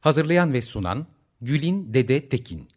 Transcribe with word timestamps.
Hazırlayan 0.00 0.52
ve 0.52 0.62
sunan 0.62 1.06
Gülin 1.40 1.94
Dede 1.94 2.28
Tekin 2.28 2.68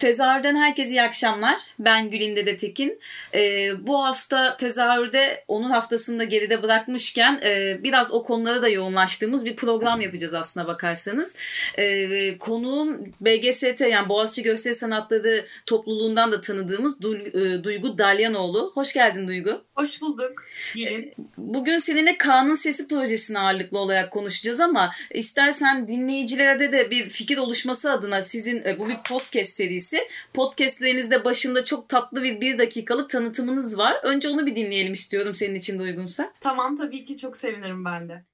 Tezahürden 0.00 0.56
herkese 0.56 0.90
iyi 0.90 1.02
akşamlar. 1.02 1.58
Ben 1.78 2.10
Gülinde 2.10 2.46
de 2.46 2.56
Tekin. 2.56 2.98
Ee, 3.34 3.70
bu 3.86 4.04
hafta 4.04 4.56
tezahürde 4.56 5.44
onun 5.48 5.70
haftasında 5.70 6.24
geride 6.24 6.62
bırakmışken 6.62 7.40
e, 7.44 7.80
biraz 7.82 8.12
o 8.12 8.24
konulara 8.24 8.62
da 8.62 8.68
yoğunlaştığımız 8.68 9.44
bir 9.44 9.56
program 9.56 10.00
yapacağız 10.00 10.34
aslına 10.34 10.66
bakarsanız. 10.66 11.36
Ee, 11.78 12.38
konuğum 12.38 13.12
BGST 13.20 13.80
yani 13.80 14.08
Boğaziçi 14.08 14.42
Gösteri 14.42 14.74
Sanatları 14.74 15.46
topluluğundan 15.66 16.32
da 16.32 16.40
tanıdığımız 16.40 17.00
du 17.00 17.16
e, 17.16 17.64
Duygu 17.64 17.98
Dalyanoğlu. 17.98 18.70
Hoş 18.74 18.92
geldin 18.92 19.28
Duygu. 19.28 19.64
Hoş 19.74 20.00
bulduk. 20.00 20.32
Ee, 20.78 21.14
bugün 21.38 21.78
seninle 21.78 22.18
Kaan'ın 22.18 22.54
Sesi 22.54 22.88
projesini 22.88 23.38
ağırlıklı 23.38 23.78
olarak 23.78 24.10
konuşacağız 24.10 24.60
ama 24.60 24.90
istersen 25.14 25.88
dinleyicilerde 25.88 26.72
de 26.72 26.90
bir 26.90 27.08
fikir 27.08 27.38
oluşması 27.38 27.92
adına 27.92 28.22
sizin 28.22 28.64
e, 28.64 28.78
bu 28.78 28.88
bir 28.88 28.96
podcast 28.96 29.50
serisi 29.50 29.89
serisi. 29.90 30.08
Podcastlerinizde 30.34 31.24
başında 31.24 31.64
çok 31.64 31.88
tatlı 31.88 32.22
bir 32.22 32.40
bir 32.40 32.58
dakikalık 32.58 33.10
tanıtımınız 33.10 33.78
var. 33.78 33.96
Önce 34.02 34.28
onu 34.28 34.46
bir 34.46 34.56
dinleyelim 34.56 34.92
istiyorum 34.92 35.34
senin 35.34 35.54
için 35.54 35.78
de 35.78 35.82
uygunsa. 35.82 36.32
Tamam 36.40 36.76
tabii 36.76 37.04
ki 37.04 37.16
çok 37.16 37.36
sevinirim 37.36 37.84
ben 37.84 38.08
de. 38.08 38.24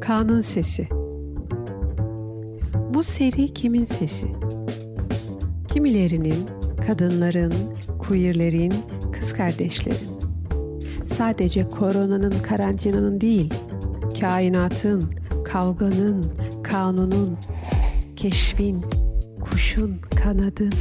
Kaan'ın 0.00 0.42
sesi. 0.42 0.88
Bu 2.94 3.04
seri 3.04 3.54
kimin 3.54 3.84
sesi? 3.84 4.26
Kimilerinin, 5.72 6.46
kadınların, 6.86 7.54
queerlerin, 7.98 8.74
kız 9.12 9.32
kardeşlerin. 9.32 10.12
Sadece 11.06 11.70
koronanın, 11.70 12.34
karantinanın 12.42 13.20
değil, 13.20 13.54
kainatın, 14.20 15.14
kavganın, 15.44 16.32
kanunun, 16.62 17.38
keşfin, 18.16 18.84
kuşun, 19.62 20.00
kanadın, 20.22 20.72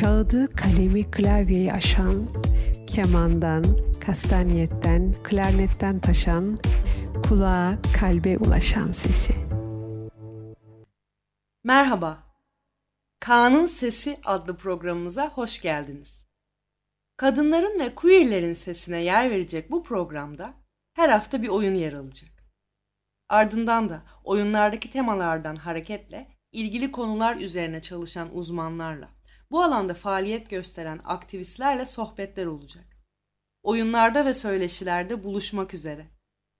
kağıdı, 0.00 0.56
kalemi, 0.56 1.10
klavyeyi 1.10 1.72
aşan, 1.72 2.28
kemandan, 2.86 3.64
kastanyetten, 4.06 5.12
klarnetten 5.12 6.00
taşan, 6.00 6.58
kulağa, 7.28 7.78
kalbe 8.00 8.38
ulaşan 8.38 8.86
sesi. 8.86 9.34
Merhaba. 11.64 12.18
Kaan'ın 13.20 13.66
Sesi 13.66 14.16
adlı 14.24 14.56
programımıza 14.56 15.28
hoş 15.28 15.62
geldiniz. 15.62 16.26
Kadınların 17.16 17.80
ve 17.80 17.94
queerlerin 17.94 18.52
sesine 18.52 19.02
yer 19.02 19.30
verecek 19.30 19.70
bu 19.70 19.82
programda 19.82 20.54
her 20.94 21.08
hafta 21.08 21.42
bir 21.42 21.48
oyun 21.48 21.74
yer 21.74 21.92
alacak. 21.92 22.30
Ardından 23.28 23.88
da 23.88 24.02
oyunlardaki 24.24 24.90
temalardan 24.90 25.56
hareketle 25.56 26.33
ilgili 26.54 26.92
konular 26.92 27.36
üzerine 27.36 27.82
çalışan 27.82 28.36
uzmanlarla, 28.36 29.08
bu 29.50 29.62
alanda 29.62 29.94
faaliyet 29.94 30.50
gösteren 30.50 31.00
aktivistlerle 31.04 31.86
sohbetler 31.86 32.46
olacak. 32.46 32.84
Oyunlarda 33.62 34.24
ve 34.24 34.34
söyleşilerde 34.34 35.24
buluşmak 35.24 35.74
üzere. 35.74 36.06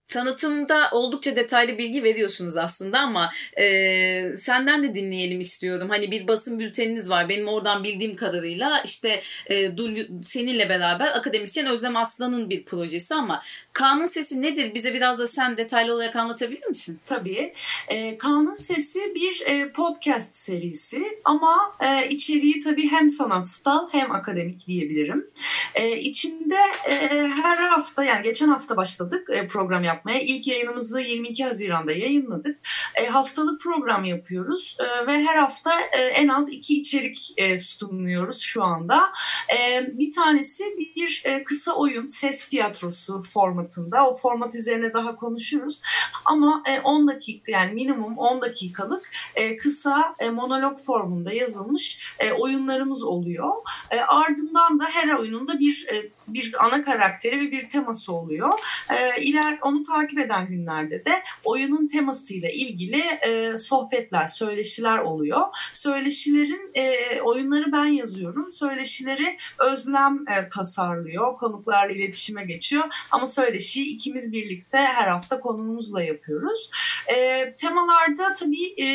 Tanıtımda 0.09 0.89
oldukça 0.93 1.37
detaylı 1.37 1.79
bilgi 1.79 2.03
veriyorsunuz 2.05 2.57
aslında 2.57 2.99
ama 2.99 3.31
e, 3.61 4.37
senden 4.37 4.83
de 4.83 4.95
dinleyelim 4.95 5.41
istiyorum. 5.41 5.89
Hani 5.89 6.11
bir 6.11 6.29
basın 6.29 6.59
bülteniniz 6.59 7.11
var. 7.11 7.29
Benim 7.29 7.49
oradan 7.49 7.85
bildiğim 7.85 8.17
kadarıyla 8.17 8.83
işte 8.85 9.23
e, 9.47 9.77
Dul, 9.77 9.97
seninle 10.23 10.69
beraber 10.69 11.07
akademisyen 11.07 11.67
Özlem 11.67 11.97
Aslan'ın 11.97 12.51
bir 12.51 12.65
projesi 12.65 13.15
ama 13.15 13.43
Kaan'ın 13.73 14.07
Sesi 14.07 14.43
nedir? 14.43 14.75
Bize 14.75 14.95
biraz 14.95 15.19
da 15.19 15.27
sen 15.27 15.57
detaylı 15.57 15.95
olarak 15.95 16.17
anlatabilir 16.17 16.67
misin? 16.67 17.01
Tabii. 17.07 17.55
E, 17.89 18.19
Kaan'ın 18.19 18.55
Sesi 18.55 19.15
bir 19.15 19.43
e, 19.47 19.73
podcast 19.73 20.37
serisi 20.37 21.03
ama 21.25 21.77
e, 21.81 22.09
içeriği 22.09 22.61
tabii 22.61 22.91
hem 22.91 23.09
sanatsal 23.09 23.89
hem 23.93 24.13
akademik 24.13 24.67
diyebilirim. 24.67 25.31
E, 25.75 25.97
içinde 25.99 26.59
e, 26.91 27.09
her 27.43 27.57
hafta 27.57 28.05
yani 28.05 28.23
geçen 28.23 28.49
hafta 28.49 28.77
başladık 28.77 29.29
e, 29.31 29.47
program 29.49 29.85
yapmaya. 29.85 29.94
İlk 30.21 30.47
yayınımızı 30.47 31.01
22 31.01 31.45
Haziran'da 31.45 31.93
yayınladık. 31.93 32.59
E, 32.95 33.07
haftalık 33.07 33.61
program 33.61 34.05
yapıyoruz 34.05 34.77
e, 34.81 35.07
ve 35.07 35.23
her 35.23 35.37
hafta 35.37 35.81
e, 35.81 35.99
en 35.99 36.29
az 36.29 36.53
iki 36.53 36.81
içerik 36.81 37.33
e, 37.37 37.59
sunuyoruz 37.59 38.39
şu 38.39 38.65
anda. 38.65 39.13
E, 39.59 39.87
bir 39.99 40.11
tanesi 40.11 40.65
bir 40.79 41.23
e, 41.25 41.45
kısa 41.45 41.73
oyun, 41.73 42.07
ses 42.07 42.49
tiyatrosu 42.49 43.21
formatında. 43.21 44.09
O 44.09 44.15
format 44.15 44.55
üzerine 44.55 44.93
daha 44.93 45.17
konuşuruz. 45.17 45.81
Ama 46.25 46.63
e, 46.67 46.81
10 46.81 47.09
dakika 47.09 47.53
yani 47.53 47.73
minimum 47.73 48.19
10 48.19 48.41
dakikalık 48.41 49.11
e, 49.35 49.57
kısa 49.57 50.15
e, 50.19 50.31
monolog 50.31 50.79
formunda 50.79 51.33
yazılmış 51.33 52.15
e, 52.19 52.33
oyunlarımız 52.33 53.03
oluyor. 53.03 53.53
E, 53.91 54.01
ardından 54.01 54.81
da 54.81 54.85
her 54.85 55.15
oyununda 55.15 55.59
bir 55.59 55.87
e, 55.93 56.11
bir 56.29 56.67
ana 56.67 56.85
karakteri 56.85 57.41
ve 57.41 57.51
bir 57.51 57.69
teması 57.69 58.13
oluyor. 58.13 58.61
E, 58.91 59.23
iler 59.23 59.59
onu 59.63 59.83
takip 59.83 60.19
eden 60.19 60.49
günlerde 60.49 61.05
de 61.05 61.23
oyunun 61.45 61.89
temasıyla 61.89 62.51
ilgili 62.51 63.01
e, 63.01 63.57
sohbetler, 63.57 64.27
söyleşiler 64.27 64.99
oluyor. 64.99 65.41
Söyleşilerin 65.73 66.71
e, 66.75 67.21
oyunları 67.21 67.73
ben 67.73 67.87
yazıyorum. 67.87 68.53
Söyleşileri 68.53 69.37
Özlem 69.59 70.25
e, 70.29 70.49
tasarlıyor. 70.49 71.37
Konuklarla 71.37 71.93
iletişime 71.93 72.45
geçiyor. 72.45 72.85
Ama 73.11 73.27
söyleşiyi 73.27 73.87
ikimiz 73.87 74.33
birlikte 74.33 74.79
her 74.79 75.09
hafta 75.09 75.41
konuğumuzla 75.41 76.03
yapıyoruz. 76.03 76.71
E, 77.15 77.55
temalarda 77.55 78.35
tabii 78.35 78.83
e, 78.83 78.87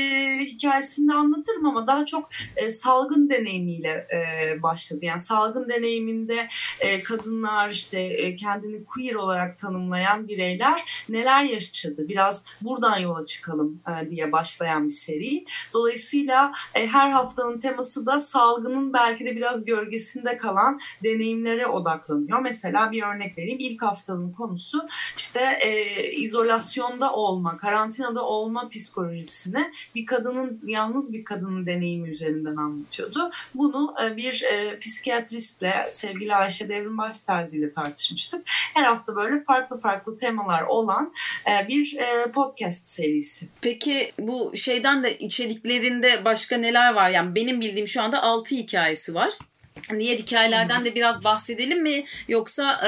hikayesini 0.46 1.14
anlatırım 1.14 1.66
ama 1.66 1.88
daha 1.88 2.06
çok 2.06 2.30
e, 2.56 2.70
salgın 2.70 3.30
deneyimiyle 3.30 4.08
e, 4.14 4.64
başladı. 4.64 5.06
Yani 5.06 5.20
salgın 5.20 5.70
deneyiminde 5.70 6.48
e, 6.80 7.04
kadınlar 7.20 7.70
işte 7.70 8.00
e, 8.00 8.36
kendini 8.36 8.86
queer 8.86 9.16
olarak 9.16 9.58
tanımlayan 9.58 10.28
bireyler 10.28 11.04
neler 11.10 11.44
yaşadı? 11.44 12.08
Biraz 12.08 12.46
buradan 12.62 12.98
yola 12.98 13.26
çıkalım 13.26 13.82
e, 13.88 14.10
diye 14.10 14.32
başlayan 14.32 14.86
bir 14.86 14.92
seri. 14.92 15.46
Dolayısıyla 15.74 16.54
e, 16.76 16.88
her 16.88 17.12
haftanın 17.12 17.60
teması 17.60 18.06
da 18.06 18.20
salgının 18.20 18.94
belki 18.94 19.26
de 19.26 19.36
biraz 19.36 19.66
gölgesinde 19.66 20.38
kalan 20.38 20.80
deneyimlere 21.04 21.68
odaklanıyor. 21.68 22.40
Mesela 22.40 22.92
bir 22.92 23.04
örnek 23.04 23.38
vereyim. 23.38 23.60
İlk 23.60 23.82
haftanın 23.82 24.32
konusu 24.32 24.88
işte 25.18 25.60
izolasyonda 26.16 27.14
olma, 27.14 27.58
karantinada 27.58 28.26
olma 28.26 28.70
psikolojisine 28.70 29.72
bir 29.96 30.06
kadının, 30.06 30.62
yalnız 30.66 31.14
bir 31.14 31.24
kadının 31.24 31.66
deneyimi 31.66 32.10
üzerinden 32.10 32.56
anlatıyordu. 32.56 33.32
Bunu 33.56 33.96
bir 34.18 34.46
psikiyatristle 34.82 35.88
sevgili 35.90 36.36
Ayşe 36.36 36.70
Devrimbaş 36.70 37.09
Terzi 37.14 37.58
ile 37.58 37.74
tartışmıştık. 37.74 38.42
Her 38.74 38.84
hafta 38.84 39.16
böyle 39.16 39.44
farklı 39.44 39.80
farklı 39.80 40.18
temalar 40.18 40.62
olan 40.62 41.14
e, 41.48 41.68
bir 41.68 41.96
e, 41.98 42.32
podcast 42.32 42.88
serisi. 42.88 43.48
Peki 43.62 44.12
bu 44.20 44.58
şeyden 44.58 45.04
de 45.04 45.18
içeriklerinde 45.18 46.26
başka 46.26 46.58
neler 46.58 46.94
var? 46.94 47.10
Yani 47.10 47.36
benim 47.36 47.62
bildiğim 47.62 47.88
şu 47.88 48.02
anda 48.02 48.24
6 48.24 48.56
hikayesi 48.56 49.16
var. 49.16 49.34
Diğer 50.00 50.18
hikayelerden 50.18 50.86
de 50.86 50.96
biraz 50.96 51.24
bahsedelim 51.24 51.84
mi 51.84 52.06
yoksa 52.28 52.82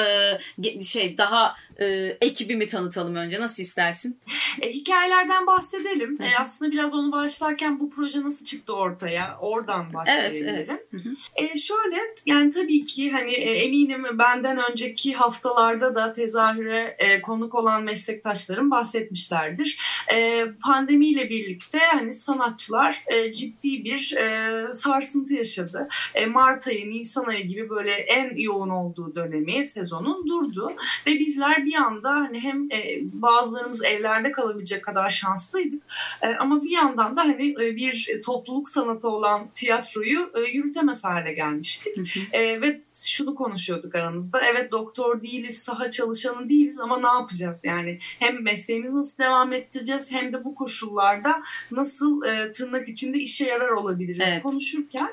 e, 0.63 0.83
şey 0.83 1.17
daha 1.17 1.55
e, 1.81 2.17
ekibimi 2.21 2.67
tanıtalım 2.67 3.15
önce. 3.15 3.39
Nasıl 3.39 3.63
istersin? 3.63 4.19
E, 4.61 4.69
hikayelerden 4.69 5.47
bahsedelim. 5.47 6.21
E, 6.21 6.37
aslında 6.39 6.71
biraz 6.71 6.93
onu 6.93 7.11
başlarken 7.11 7.79
bu 7.79 7.89
proje 7.89 8.21
nasıl 8.21 8.45
çıktı 8.45 8.75
ortaya? 8.75 9.37
Oradan 9.41 9.93
başlayabilirim. 9.93 10.47
Evet, 10.49 10.85
evet. 10.93 11.51
E, 11.51 11.57
şöyle 11.57 11.97
yani 12.25 12.49
tabii 12.49 12.85
ki 12.85 13.11
hani 13.11 13.33
e, 13.33 13.51
eminim 13.51 14.05
benden 14.19 14.71
önceki 14.71 15.13
haftalarda 15.13 15.95
da 15.95 16.13
tezahüre 16.13 16.95
e, 16.99 17.21
konuk 17.21 17.55
olan 17.55 17.83
meslektaşlarım 17.83 18.71
bahsetmişlerdir. 18.71 19.77
E, 20.13 20.45
pandemiyle 20.63 21.29
birlikte 21.29 21.79
hani 21.79 22.11
sanatçılar 22.11 23.03
e, 23.07 23.31
ciddi 23.31 23.83
bir 23.83 24.13
e, 24.17 24.73
sarsıntı 24.73 25.33
yaşadı. 25.33 25.87
E, 26.15 26.25
Mart 26.25 26.67
ayı, 26.67 26.89
Nisan 26.89 27.25
ayı 27.25 27.47
gibi 27.47 27.69
böyle 27.69 27.91
en 27.91 28.35
yoğun 28.35 28.69
olduğu 28.69 29.15
dönemi 29.15 29.63
sezonun 29.63 30.27
durdu 30.27 30.75
ve 31.07 31.19
bizler 31.19 31.65
bir 31.65 31.70
anda 31.75 32.09
hani 32.09 32.39
hem 32.39 32.71
e, 32.71 32.99
bazılarımız 33.01 33.83
evlerde 33.83 34.31
kalabilecek 34.31 34.83
kadar 34.83 35.09
şanslıydık 35.09 35.83
e, 36.21 36.27
ama 36.27 36.63
bir 36.63 36.71
yandan 36.71 37.17
da 37.17 37.21
hani 37.21 37.51
e, 37.51 37.75
bir 37.75 38.21
topluluk 38.25 38.69
sanatı 38.69 39.09
olan 39.09 39.47
tiyatroyu 39.53 40.31
e, 40.35 40.39
yürütemez 40.39 41.03
hale 41.03 41.33
gelmiştik. 41.33 41.97
Hı 41.97 42.01
hı. 42.01 42.37
E, 42.37 42.61
ve 42.61 42.81
şunu 43.05 43.35
konuşuyorduk 43.35 43.95
aramızda. 43.95 44.41
Evet 44.41 44.71
doktor 44.71 45.21
değiliz, 45.21 45.63
saha 45.63 45.89
çalışanı 45.89 46.49
değiliz 46.49 46.79
ama 46.79 46.99
ne 46.99 47.19
yapacağız? 47.19 47.65
Yani 47.65 47.99
hem 48.01 48.43
mesleğimizi 48.43 48.95
nasıl 48.95 49.23
devam 49.23 49.53
ettireceğiz 49.53 50.11
hem 50.11 50.33
de 50.33 50.43
bu 50.43 50.55
koşullarda 50.55 51.43
nasıl 51.71 52.25
e, 52.25 52.51
tırnak 52.51 52.89
içinde 52.89 53.17
işe 53.17 53.45
yarar 53.45 53.69
olabiliriz 53.69 54.25
evet. 54.31 54.43
konuşurken 54.43 55.11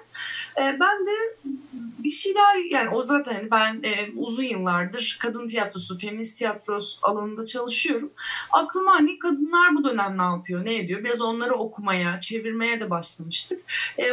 e, 0.56 0.62
ben 0.81 1.06
de 1.06 1.37
bir 1.99 2.11
şeyler 2.11 2.70
yani 2.70 2.88
o 2.88 3.04
zaten 3.04 3.34
hani 3.34 3.50
ben 3.50 3.88
e, 3.88 4.11
uzun 4.16 4.43
yıllardır 4.43 5.19
kadın 5.20 5.49
tiyatrosu, 5.49 5.99
feminist 5.99 6.38
tiyatros 6.48 6.98
alanında 7.02 7.46
çalışıyorum. 7.46 8.10
Aklıma 8.50 8.92
hani 8.92 9.18
kadınlar 9.18 9.74
bu 9.74 9.84
dönem 9.84 10.18
ne 10.18 10.22
yapıyor, 10.22 10.64
ne 10.64 10.76
ediyor? 10.78 11.04
Biraz 11.04 11.20
onları 11.20 11.54
okumaya, 11.54 12.20
çevirmeye 12.20 12.80
de 12.80 12.90
başlamıştık. 12.90 13.60
E, 13.98 14.04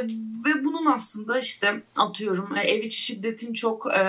ve 0.45 0.63
bunun 0.63 0.85
aslında 0.85 1.39
işte 1.39 1.83
atıyorum 1.95 2.55
e, 2.55 2.61
ev 2.61 2.83
içi 2.83 3.01
şiddetin 3.01 3.53
çok 3.53 3.87
e, 3.93 3.99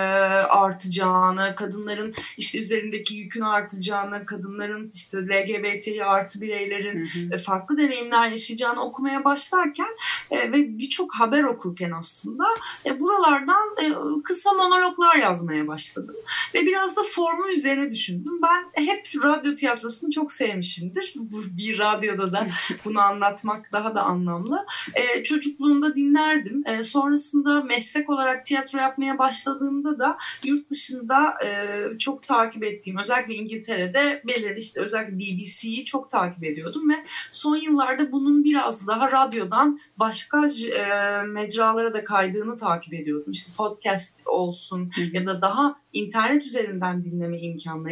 artacağını, 0.49 1.55
kadınların 1.55 2.13
işte 2.37 2.59
üzerindeki 2.59 3.15
yükün 3.15 3.41
artacağını, 3.41 4.25
kadınların 4.25 4.89
işte 4.93 5.17
LGBTİ 5.17 6.05
artı 6.05 6.41
bireylerin 6.41 6.99
hı 6.99 7.19
hı. 7.19 7.35
E, 7.35 7.37
farklı 7.37 7.77
deneyimler 7.77 8.27
yaşayacağını 8.27 8.83
okumaya 8.83 9.23
başlarken 9.23 9.89
e, 10.31 10.51
ve 10.51 10.77
birçok 10.77 11.15
haber 11.15 11.43
okurken 11.43 11.91
aslında 11.91 12.43
e, 12.85 12.99
buralardan 12.99 13.75
e, 13.81 13.93
kısa 14.23 14.53
monologlar 14.53 15.15
yazmaya 15.15 15.67
başladım. 15.67 16.15
Ve 16.53 16.65
biraz 16.65 16.95
da 16.95 17.01
formu 17.03 17.49
üzerine 17.49 17.91
düşündüm. 18.07 18.39
Ben 18.43 18.85
hep 18.85 19.07
radyo 19.23 19.55
tiyatrosunu 19.55 20.11
çok 20.11 20.31
sevmişimdir. 20.31 21.13
Bir 21.57 21.79
radyoda 21.79 22.33
da 22.33 22.47
bunu 22.85 22.99
anlatmak 22.99 23.71
daha 23.71 23.95
da 23.95 24.01
anlamlı. 24.01 24.65
E, 24.93 25.23
çocukluğumda 25.23 25.95
dinlerdim. 25.95 26.67
E, 26.67 26.83
sonrasında 26.83 27.61
meslek 27.63 28.09
olarak 28.09 28.45
tiyatro 28.45 28.79
yapmaya 28.79 29.17
başladığımda 29.17 29.99
da 29.99 30.17
yurt 30.43 30.69
dışında 30.69 31.45
e, 31.45 31.79
çok 31.97 32.23
takip 32.23 32.63
ettiğim 32.63 32.97
özellikle 32.97 33.35
İngiltere'de 33.35 34.21
belirli 34.27 34.59
işte 34.59 34.81
özellikle 34.81 35.17
BBC'yi 35.17 35.85
çok 35.85 36.09
takip 36.09 36.43
ediyordum 36.43 36.89
ve 36.89 36.95
son 37.31 37.55
yıllarda 37.55 38.11
bunun 38.11 38.43
biraz 38.43 38.87
daha 38.87 39.11
radyodan 39.11 39.79
başka 39.97 40.45
e, 40.77 41.21
mecralara 41.23 41.93
da 41.93 42.03
kaydığını 42.03 42.57
takip 42.57 42.93
ediyordum. 42.93 43.31
İşte 43.31 43.51
podcast 43.57 44.21
olsun 44.25 44.91
ya 45.13 45.25
da 45.25 45.41
daha 45.41 45.75
internet 45.93 46.45
üzerinden 46.45 47.03
dinleme 47.03 47.37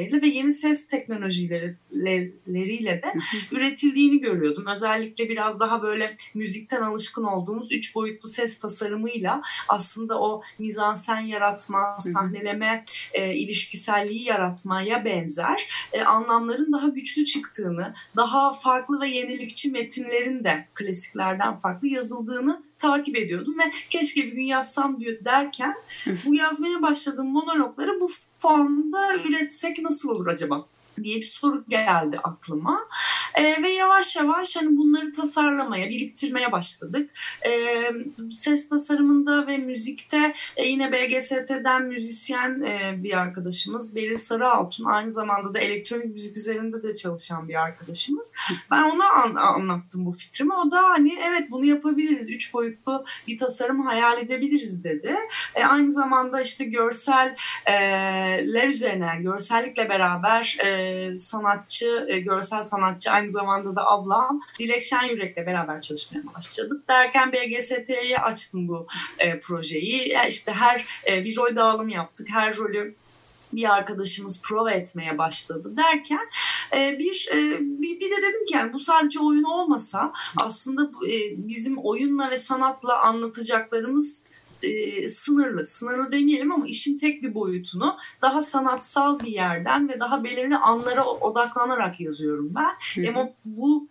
imkanlarıyla 0.05 0.21
ve 0.21 0.27
yeni 0.27 0.51
ses 0.51 0.87
teknolojileriyle 0.87 3.01
de 3.01 3.13
üretildiğini 3.51 4.19
görüyordum. 4.19 4.65
Özellikle 4.67 5.29
biraz 5.29 5.59
daha 5.59 5.81
böyle 5.81 6.15
müzikten 6.33 6.81
alışkın 6.81 7.23
olduğumuz 7.23 7.71
üç 7.71 7.95
boyutlu 7.95 8.29
ses 8.29 8.59
tasarımıyla 8.59 9.41
aslında 9.67 10.21
o 10.21 10.41
mizansen 10.59 11.19
yaratma, 11.19 11.97
sahneleme, 11.99 12.85
e, 13.13 13.33
ilişkiselliği 13.33 14.23
yaratmaya 14.23 15.05
benzer 15.05 15.69
e, 15.93 16.01
anlamların 16.01 16.71
daha 16.71 16.87
güçlü 16.87 17.25
çıktığını, 17.25 17.93
daha 18.15 18.53
farklı 18.53 19.01
ve 19.01 19.09
yenilikçi 19.09 19.71
metinlerin 19.71 20.43
de 20.43 20.67
klasiklerden 20.73 21.59
farklı 21.59 21.87
yazıldığını 21.87 22.63
takip 22.77 23.17
ediyordum 23.17 23.59
ve 23.59 23.71
keşke 23.89 24.25
bir 24.27 24.31
gün 24.31 24.43
yazsam 24.43 24.99
diyor 24.99 25.25
derken 25.25 25.75
bu 26.25 26.35
yazmaya 26.35 26.81
başladığım 26.81 27.27
monologları 27.27 28.01
bu 28.01 28.09
formda 28.39 29.15
üretsek 29.15 29.79
nasıl 29.79 30.09
olur 30.09 30.27
acaba? 30.27 30.65
Diye 31.03 31.17
bir 31.17 31.23
soru 31.23 31.63
geldi 31.69 32.19
aklıma. 32.23 32.79
E, 33.35 33.63
ve 33.63 33.69
yavaş 33.69 34.15
yavaş 34.15 34.55
hani 34.55 34.77
bunları 34.77 35.11
tasarlamaya, 35.11 35.89
biriktirmeye 35.89 36.51
başladık. 36.51 37.09
E, 37.45 37.51
ses 38.31 38.69
tasarımında 38.69 39.47
ve 39.47 39.57
müzikte 39.57 40.33
e, 40.55 40.67
yine 40.67 40.91
BGST'den 40.91 41.83
müzisyen 41.83 42.61
e, 42.61 43.03
bir 43.03 43.17
arkadaşımız 43.17 43.95
Beril 43.95 44.17
Sarıaltun 44.17 44.85
aynı 44.85 45.11
zamanda 45.11 45.53
da 45.53 45.59
elektronik 45.59 46.05
müzik 46.05 46.37
üzerinde 46.37 46.83
de 46.83 46.95
çalışan 46.95 47.47
bir 47.47 47.55
arkadaşımız. 47.55 48.31
Ben 48.71 48.83
ona 48.83 49.09
an, 49.09 49.35
anlattım 49.35 50.05
bu 50.05 50.11
fikrimi. 50.11 50.53
O 50.53 50.71
da 50.71 50.83
hani 50.83 51.17
evet 51.23 51.51
bunu 51.51 51.65
yapabiliriz. 51.65 52.29
Üç 52.29 52.53
boyutlu 52.53 53.05
bir 53.27 53.37
tasarım 53.37 53.85
hayal 53.85 54.21
edebiliriz 54.21 54.83
dedi. 54.83 55.15
E, 55.55 55.63
aynı 55.63 55.91
zamanda 55.91 56.41
işte 56.41 56.65
görseller 56.65 58.67
üzerine, 58.67 59.19
görsellikle 59.21 59.89
beraber 59.89 60.57
e, 60.65 60.84
sanatçı, 61.17 62.05
e, 62.09 62.19
görsel 62.19 62.63
sanatçı 62.63 63.11
aynı 63.11 63.29
zamanda 63.29 63.75
da 63.75 63.87
ablam 63.87 64.41
Dilek 64.59 64.83
Şenyürek'le 64.83 65.37
beraber 65.37 65.81
çalışmaya 65.81 66.23
başladık. 66.35 66.87
Derken 66.89 67.31
BGST'ye 67.31 68.17
açtım 68.17 68.67
bu 68.67 68.87
e, 69.19 69.39
projeyi. 69.39 70.17
İşte 70.27 70.51
her 70.51 70.85
e, 71.11 71.23
bir 71.23 71.37
rol 71.37 71.55
dağılım 71.55 71.89
yaptık. 71.89 72.27
Her 72.29 72.57
rolü 72.57 72.95
bir 73.53 73.73
arkadaşımız 73.73 74.41
prova 74.41 74.71
etmeye 74.71 75.17
başladı 75.17 75.77
derken 75.77 76.29
e, 76.75 76.99
bir, 76.99 77.29
e, 77.31 77.59
bir 77.59 78.11
de 78.11 78.15
dedim 78.21 78.45
ki 78.45 78.53
yani 78.53 78.73
bu 78.73 78.79
sadece 78.79 79.19
oyun 79.19 79.43
olmasa 79.43 80.13
aslında 80.37 80.83
e, 80.83 81.47
bizim 81.47 81.77
oyunla 81.77 82.31
ve 82.31 82.37
sanatla 82.37 82.99
anlatacaklarımız 83.01 84.27
e, 84.63 85.09
sınırlı. 85.09 85.65
Sınırlı 85.65 86.11
demeyelim 86.11 86.51
ama 86.51 86.67
işin 86.67 86.97
tek 86.97 87.23
bir 87.23 87.33
boyutunu 87.33 87.97
daha 88.21 88.41
sanatsal 88.41 89.19
bir 89.19 89.31
yerden 89.31 89.89
ve 89.89 89.99
daha 89.99 90.23
belirli 90.23 90.57
anlara 90.57 91.05
odaklanarak 91.05 91.99
yazıyorum 91.99 92.53
ben. 92.55 93.01
Hı 93.03 93.07
hı. 93.07 93.09
Ama 93.09 93.29
bu 93.45 93.87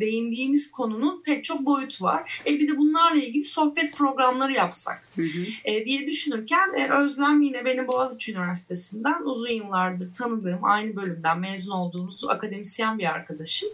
değindiğimiz 0.00 0.70
konunun 0.70 1.22
pek 1.22 1.44
çok 1.44 1.66
boyutu 1.66 2.04
var. 2.04 2.42
E 2.46 2.52
bir 2.52 2.68
de 2.68 2.78
bunlarla 2.78 3.22
ilgili 3.22 3.44
sohbet 3.44 3.96
programları 3.96 4.52
yapsak 4.52 5.08
hı 5.16 5.22
hı. 5.22 5.46
E, 5.64 5.84
diye 5.84 6.06
düşünürken 6.06 6.74
e, 6.74 6.90
Özlem 6.90 7.42
yine 7.42 7.64
beni 7.64 7.88
Boğaziçi 7.88 8.32
Üniversitesi'nden 8.32 9.22
uzun 9.24 9.50
yıllardır 9.50 10.14
tanıdığım, 10.14 10.64
aynı 10.64 10.96
bölümden 10.96 11.40
mezun 11.40 11.72
olduğumuz 11.72 12.24
akademisyen 12.28 12.98
bir 12.98 13.04
arkadaşım. 13.04 13.68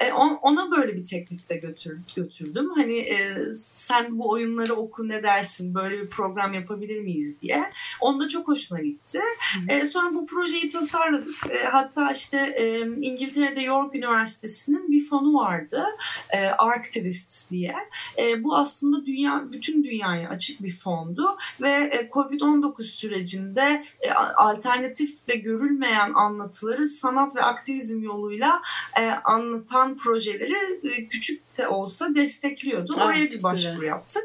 E, 0.00 0.12
on, 0.12 0.38
ona 0.42 0.70
böyle 0.70 0.96
bir 0.96 1.04
teklifte 1.04 1.56
götür, 1.56 1.98
götürdüm. 2.16 2.70
Hani 2.74 2.98
e, 2.98 3.52
sen 3.52 4.18
bu 4.18 4.30
oyunları 4.30 4.74
oku 4.74 5.08
ne 5.08 5.22
dersin, 5.22 5.74
böyle 5.74 6.02
bir 6.02 6.08
program 6.08 6.54
yapabilir 6.54 7.00
miyiz 7.00 7.42
diye. 7.42 7.70
Onun 8.00 8.20
da 8.20 8.28
çok 8.28 8.48
hoşuna 8.48 8.80
gitti. 8.80 9.20
Hı 9.54 9.72
hı. 9.72 9.78
E, 9.78 9.86
sonra 9.86 10.14
bu 10.14 10.26
projeyi 10.26 10.70
tasarladık. 10.70 11.34
E, 11.50 11.64
hatta 11.64 12.10
işte 12.10 12.38
e, 12.38 12.80
İngiltere'de 12.80 13.60
York 13.60 13.94
Üniversitesi'nin 13.94 14.92
bir 14.92 15.00
fonu 15.18 15.34
vardı. 15.34 15.84
E, 16.30 16.46
Archtivists 16.46 17.50
diye. 17.50 17.74
E, 18.18 18.44
bu 18.44 18.56
aslında 18.56 19.06
dünya 19.06 19.52
bütün 19.52 19.84
dünyaya 19.84 20.28
açık 20.28 20.62
bir 20.62 20.72
fondu 20.72 21.26
ve 21.60 21.70
e, 21.70 22.08
Covid-19 22.08 22.82
sürecinde 22.82 23.84
e, 24.00 24.12
alternatif 24.36 25.28
ve 25.28 25.34
görülmeyen 25.34 26.12
anlatıları 26.14 26.88
sanat 26.88 27.36
ve 27.36 27.42
aktivizm 27.42 28.02
yoluyla 28.02 28.62
e, 29.00 29.10
anlatan 29.10 29.96
projeleri 29.96 30.80
e, 30.82 31.08
küçük 31.08 31.47
de 31.58 31.68
olsa 31.68 32.14
destekliyordu. 32.14 32.92
Evet, 32.96 33.06
Oraya 33.06 33.30
bir 33.30 33.42
başvuru 33.42 33.74
güzel. 33.74 33.86
yaptık 33.86 34.24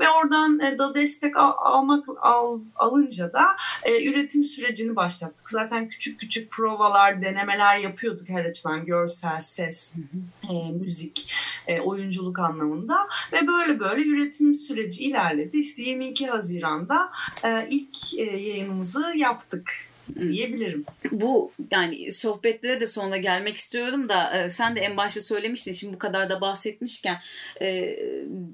ve 0.00 0.10
oradan 0.10 0.60
e, 0.60 0.78
da 0.78 0.94
destek 0.94 1.36
al, 1.36 1.52
almak 1.56 2.04
al, 2.20 2.60
alınca 2.76 3.32
da 3.32 3.44
e, 3.82 4.10
üretim 4.10 4.44
sürecini 4.44 4.96
başlattık. 4.96 5.50
Zaten 5.50 5.88
küçük 5.88 6.20
küçük 6.20 6.50
provalar, 6.50 7.22
denemeler 7.22 7.76
yapıyorduk 7.76 8.28
her 8.28 8.44
açıdan 8.44 8.84
görsel, 8.84 9.40
ses, 9.40 9.96
e, 10.50 10.70
müzik, 10.70 11.34
e, 11.66 11.80
oyunculuk 11.80 12.38
anlamında 12.38 13.08
ve 13.32 13.46
böyle 13.46 13.80
böyle 13.80 14.04
üretim 14.08 14.54
süreci 14.54 15.04
ilerledi. 15.04 15.56
İşte 15.58 15.82
22 15.82 16.26
Haziran'da 16.26 17.10
e, 17.44 17.66
ilk 17.70 18.14
e, 18.18 18.22
yayınımızı 18.22 19.12
yaptık 19.16 19.89
diyebilirim. 20.16 20.84
Bu 21.12 21.52
yani 21.70 22.12
sohbetlere 22.12 22.80
de 22.80 22.86
sonra 22.86 23.16
gelmek 23.16 23.56
istiyorum 23.56 24.08
da 24.08 24.38
e, 24.38 24.50
sen 24.50 24.76
de 24.76 24.80
en 24.80 24.96
başta 24.96 25.20
söylemiştin 25.20 25.72
şimdi 25.72 25.94
bu 25.94 25.98
kadar 25.98 26.30
da 26.30 26.40
bahsetmişken 26.40 27.16
e, 27.62 27.96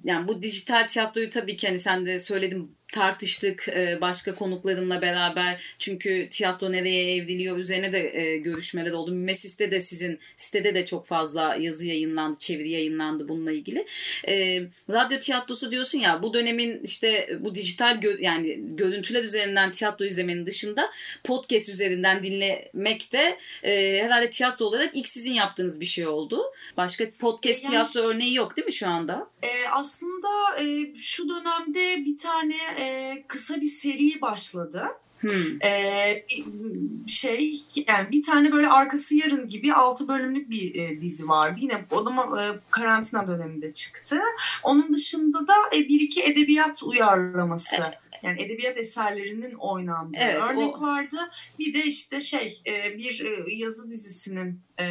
yani 0.04 0.28
bu 0.28 0.42
dijital 0.42 0.86
tiyatroyu 0.88 1.30
tabii 1.30 1.56
ki 1.56 1.66
hani 1.66 1.78
sen 1.78 2.06
de 2.06 2.20
söyledin 2.20 2.76
tartıştık 2.92 3.68
e, 3.68 3.98
başka 4.00 4.34
konuklarımla 4.34 5.02
beraber. 5.02 5.60
Çünkü 5.78 6.28
tiyatro 6.30 6.72
nereye 6.72 7.16
evriliyor 7.16 7.56
üzerine 7.56 7.92
de 7.92 8.20
e, 8.20 8.36
görüşmeler 8.36 8.92
oldu. 8.92 9.12
Mesis'te 9.12 9.70
de 9.70 9.80
sizin 9.80 10.18
sitede 10.36 10.74
de 10.74 10.86
çok 10.86 11.06
fazla 11.06 11.56
yazı 11.60 11.86
yayınlandı, 11.86 12.38
çeviri 12.38 12.70
yayınlandı 12.70 13.28
bununla 13.28 13.52
ilgili. 13.52 13.86
E, 14.28 14.62
radyo 14.90 15.18
tiyatrosu 15.18 15.70
diyorsun 15.70 15.98
ya 15.98 16.22
bu 16.22 16.34
dönemin 16.34 16.80
işte 16.84 17.38
bu 17.40 17.54
dijital 17.54 17.96
gö- 17.96 18.22
yani 18.22 18.76
görüntüler 18.76 19.24
üzerinden 19.24 19.72
tiyatro 19.72 20.04
izlemenin 20.04 20.46
dışında 20.46 20.90
podcast 21.24 21.68
üzerinden 21.68 22.22
dinlemek 22.22 23.12
de 23.12 23.38
herhalde 23.62 24.30
tiyatro 24.30 24.64
olarak 24.64 24.90
ilk 24.94 25.08
sizin 25.08 25.32
yaptığınız 25.32 25.80
bir 25.80 25.86
şey 25.86 26.06
oldu. 26.06 26.42
Başka 26.76 27.10
podcast 27.18 27.64
yani, 27.64 27.70
tiyatro 27.70 28.00
örneği 28.00 28.34
yok 28.34 28.56
değil 28.56 28.66
mi 28.66 28.72
şu 28.72 28.88
anda? 28.88 29.30
E, 29.42 29.68
aslında 29.68 30.28
e, 30.60 30.96
şu 30.96 31.28
dönemde 31.28 32.04
bir 32.04 32.16
tane 32.16 32.56
e, 32.78 33.24
kısa 33.28 33.60
bir 33.60 33.66
seri 33.66 34.20
başladı. 34.20 34.86
Hmm. 35.20 35.62
Ee, 35.62 36.24
şey 37.06 37.60
yani 37.88 38.10
bir 38.10 38.22
tane 38.22 38.52
böyle 38.52 38.68
arkası 38.68 39.14
yarın 39.14 39.48
gibi 39.48 39.74
altı 39.74 40.08
bölümlük 40.08 40.50
bir 40.50 40.74
e, 40.74 41.00
dizi 41.00 41.28
vardı. 41.28 41.58
Yine 41.60 41.84
o 41.90 42.06
da 42.06 42.42
e, 42.42 42.60
karantina 42.70 43.28
döneminde 43.28 43.74
çıktı. 43.74 44.18
Onun 44.62 44.92
dışında 44.94 45.46
da 45.46 45.54
e, 45.74 45.88
bir 45.88 46.00
iki 46.00 46.22
edebiyat 46.22 46.82
uyarlaması. 46.82 47.76
Evet 47.82 47.98
yani 48.22 48.42
edebiyat 48.42 48.78
eserlerinin 48.78 49.54
oynandığı 49.54 50.18
evet, 50.20 50.50
örnek 50.50 50.76
o... 50.76 50.80
vardı. 50.80 51.16
Bir 51.58 51.74
de 51.74 51.84
işte 51.84 52.20
şey 52.20 52.62
e, 52.66 52.98
bir 52.98 53.24
e, 53.24 53.54
yazı 53.54 53.90
dizisinin 53.90 54.60
e, 54.80 54.86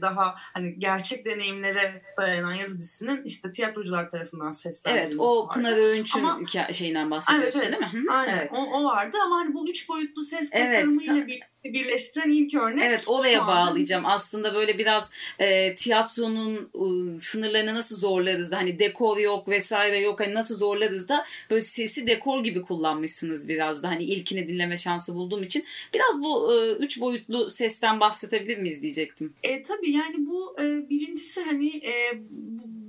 daha 0.00 0.34
hani 0.36 0.78
gerçek 0.78 1.24
deneyimlere 1.24 2.02
dayanan 2.16 2.54
yazı 2.54 2.78
dizisinin 2.78 3.24
işte 3.24 3.50
tiyatrocular 3.50 4.10
tarafından 4.10 4.50
seslendirilmesi 4.50 5.18
Evet 5.18 5.20
o 5.20 5.48
Pınar 5.48 5.76
Öğünç'ün 5.76 6.24
ama, 6.24 6.46
şeyinden 6.72 7.10
bahsediyorsun 7.10 7.60
evet, 7.60 7.70
evet, 7.72 7.92
değil 7.92 8.04
mi? 8.04 8.12
Aynen 8.12 8.38
evet. 8.38 8.50
o, 8.52 8.56
o 8.56 8.84
vardı 8.84 9.16
ama 9.24 9.36
hani 9.36 9.54
bu 9.54 9.68
üç 9.68 9.88
boyutlu 9.88 10.22
ses 10.22 10.50
evet, 10.52 10.66
tasarımıyla 10.66 11.26
bir 11.26 11.40
birleştiren 11.64 12.30
ilk 12.30 12.54
örnek. 12.54 12.84
Evet 12.84 13.02
oraya 13.06 13.46
bağlayacağım. 13.46 14.06
Aslında 14.06 14.54
böyle 14.54 14.78
biraz 14.78 15.10
e, 15.38 15.74
tiyatronun 15.74 16.56
e, 16.56 17.20
sınırlarını 17.20 17.74
nasıl 17.74 17.96
zorlarız 17.96 18.52
da 18.52 18.56
hani 18.56 18.78
dekor 18.78 19.18
yok 19.18 19.48
vesaire 19.48 19.98
yok 19.98 20.20
hani 20.20 20.34
nasıl 20.34 20.56
zorlarız 20.56 21.08
da 21.08 21.24
böyle 21.50 21.62
sesi 21.62 22.06
dekor 22.06 22.44
gibi 22.44 22.62
kullanmışsınız 22.62 23.48
biraz 23.48 23.82
da 23.82 23.88
hani 23.88 24.04
ilkini 24.04 24.48
dinleme 24.48 24.76
şansı 24.76 25.14
bulduğum 25.14 25.42
için 25.42 25.64
biraz 25.94 26.22
bu 26.22 26.54
e, 26.54 26.72
üç 26.72 27.00
boyutlu 27.00 27.48
sesten 27.48 28.00
bahsedebilir 28.00 28.58
miyiz 28.58 28.82
diyecektim. 28.82 29.29
E, 29.42 29.62
tabii 29.62 29.92
yani 29.92 30.26
bu 30.26 30.56
e, 30.60 30.88
birincisi 30.90 31.40
hani 31.42 31.68
e, 31.76 31.92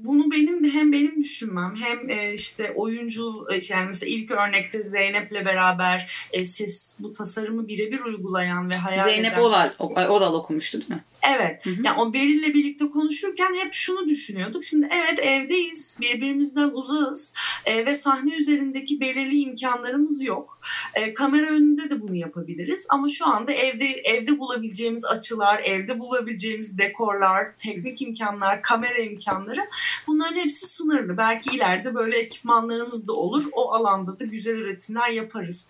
bunu 0.06 0.32
benim 0.32 0.74
hem 0.74 0.92
benim 0.92 1.24
düşünmem 1.24 1.76
hem 1.80 2.10
e, 2.10 2.34
işte 2.34 2.72
oyuncu 2.76 3.48
e, 3.52 3.74
yani 3.74 3.88
mesela 3.88 4.10
ilk 4.10 4.32
örnekte 4.32 4.84
Zeynep'le 4.84 5.46
beraber 5.46 6.28
e, 6.32 6.46
ses 6.46 6.98
bu 7.00 7.14
tasarımı 7.14 7.68
birebir 7.68 8.00
uygulayan 8.00 8.70
ve 8.70 8.76
hayal 8.76 9.04
Zeynep 9.04 9.34
eden... 9.34 9.42
Oral, 9.42 9.70
Oral 9.80 10.34
okumuştu 10.34 10.82
değil 10.82 10.92
mi? 10.92 11.04
Evet. 11.36 11.66
Hı 11.66 11.70
hı. 11.70 11.82
Yani 11.84 12.02
o 12.02 12.14
Beril'le 12.14 12.54
birlikte 12.54 12.90
konuşurken 12.90 13.54
hep 13.64 13.74
şunu 13.74 14.10
düşünüyorduk. 14.10 14.64
Şimdi 14.64 14.90
evet 14.92 15.20
evdeyiz, 15.20 15.98
birbirimizden 16.02 16.70
uzağız 16.70 17.36
e, 17.66 17.86
ve 17.86 17.96
sahne 17.96 18.36
üzerindeki 18.36 19.00
belirli 19.00 19.40
imkanlarımız 19.42 20.24
yok. 20.24 20.60
E, 20.94 21.14
kamera 21.14 21.48
önünde 21.48 21.90
de 21.90 22.02
bunu 22.02 22.16
yapabiliriz 22.16 22.88
ama 22.90 23.08
şu 23.08 23.28
anda 23.28 23.52
evde 23.52 23.86
evde 23.86 24.40
bulabileceğimiz 24.40 25.06
açılar, 25.06 25.62
evde 25.66 26.00
bulabileceğimiz 26.00 26.78
dekorlar, 26.78 27.58
teknik 27.58 28.02
imkanlar, 28.02 28.62
kamera 28.62 28.98
imkanları 28.98 29.62
bunların 30.08 30.38
hepsi 30.38 30.66
sınırlı. 30.66 31.18
Belki 31.18 31.56
ileride 31.56 31.96
böyle 31.96 32.18
ekipmanlarımız 32.18 33.08
da 33.08 33.14
olur. 33.14 33.46
O 33.54 33.72
alanda 33.72 34.20
da 34.20 34.26
güzel 34.26 34.56
üretimler 34.56 35.10
yaparız. 35.10 35.68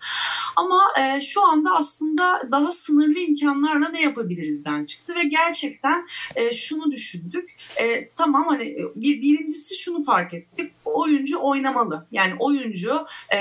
Ama 0.56 0.82
e, 1.00 1.20
şu 1.20 1.44
anda 1.44 1.70
aslında 1.74 2.42
daha 2.50 2.72
sınırlı 2.72 3.18
imkanlarla 3.18 3.88
ne 3.88 4.02
yapabilirizden 4.02 4.84
çıktı 4.84 5.14
ve 5.14 5.22
gerçekten 5.22 6.06
e, 6.34 6.52
şunu 6.52 6.92
düşündük. 6.92 7.56
E, 7.80 8.08
tamam 8.08 8.44
hani 8.48 8.64
e, 8.64 8.82
bir, 8.94 9.22
birincisi 9.22 9.78
şunu 9.78 10.02
fark 10.02 10.34
ettik. 10.34 10.72
Oyuncu 10.94 11.38
oynamalı. 11.42 12.06
Yani 12.12 12.34
oyuncu 12.38 13.06
e, 13.34 13.38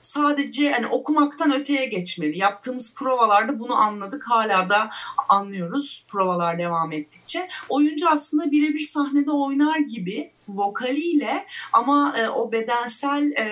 sadece 0.00 0.72
hani 0.72 0.86
okumaktan 0.86 1.52
öteye 1.52 1.86
geçmeli. 1.86 2.38
Yaptığımız 2.38 2.94
provalarda 2.98 3.58
bunu 3.58 3.74
anladık. 3.74 4.24
Hala 4.28 4.70
da 4.70 4.90
anlıyoruz 5.28 6.04
provalar 6.08 6.58
devam 6.58 6.92
ettikçe. 6.92 7.48
Oyuncu 7.68 8.08
aslında 8.10 8.50
birebir 8.50 8.80
sahnede 8.80 9.30
oynar 9.30 9.78
gibi 9.78 10.35
vokaliyle 10.48 11.46
ama 11.72 12.14
e, 12.18 12.28
o 12.28 12.52
bedensel 12.52 13.32
e, 13.32 13.46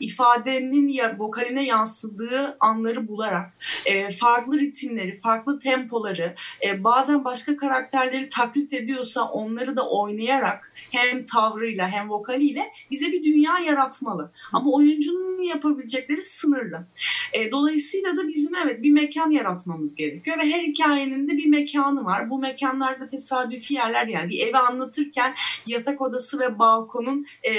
ifadenin 0.00 0.88
ya, 0.88 1.16
vokaline 1.18 1.64
yansıdığı 1.64 2.56
anları 2.60 3.08
bularak 3.08 3.52
e, 3.86 4.10
farklı 4.10 4.58
ritimleri, 4.58 5.16
farklı 5.16 5.58
tempoları, 5.58 6.34
e, 6.66 6.84
bazen 6.84 7.24
başka 7.24 7.56
karakterleri 7.56 8.28
taklit 8.28 8.72
ediyorsa 8.72 9.24
onları 9.24 9.76
da 9.76 9.88
oynayarak 9.88 10.72
hem 10.90 11.24
tavrıyla 11.24 11.88
hem 11.88 12.10
vokaliyle 12.10 12.72
bize 12.90 13.06
bir 13.06 13.24
dünya 13.24 13.58
yaratmalı. 13.58 14.32
Ama 14.52 14.72
oyuncunun 14.72 15.42
yapabilecekleri 15.42 16.20
sınırlı. 16.20 16.86
E, 17.32 17.50
dolayısıyla 17.50 18.16
da 18.16 18.28
bizim 18.28 18.54
evet 18.54 18.82
bir 18.82 18.90
mekan 18.90 19.30
yaratmamız 19.30 19.94
gerekiyor 19.94 20.38
ve 20.38 20.52
her 20.52 20.62
hikayenin 20.62 21.28
de 21.28 21.32
bir 21.32 21.46
mekanı 21.46 22.04
var. 22.04 22.30
Bu 22.30 22.38
mekanlarda 22.38 23.08
tesadüfi 23.08 23.74
yerler 23.74 24.06
yani 24.06 24.28
bir 24.28 24.46
evi 24.46 24.56
anlatırken 24.56 25.34
yatak 25.66 26.00
odası 26.04 26.38
ve 26.38 26.58
balkonun 26.58 27.26
e, 27.42 27.52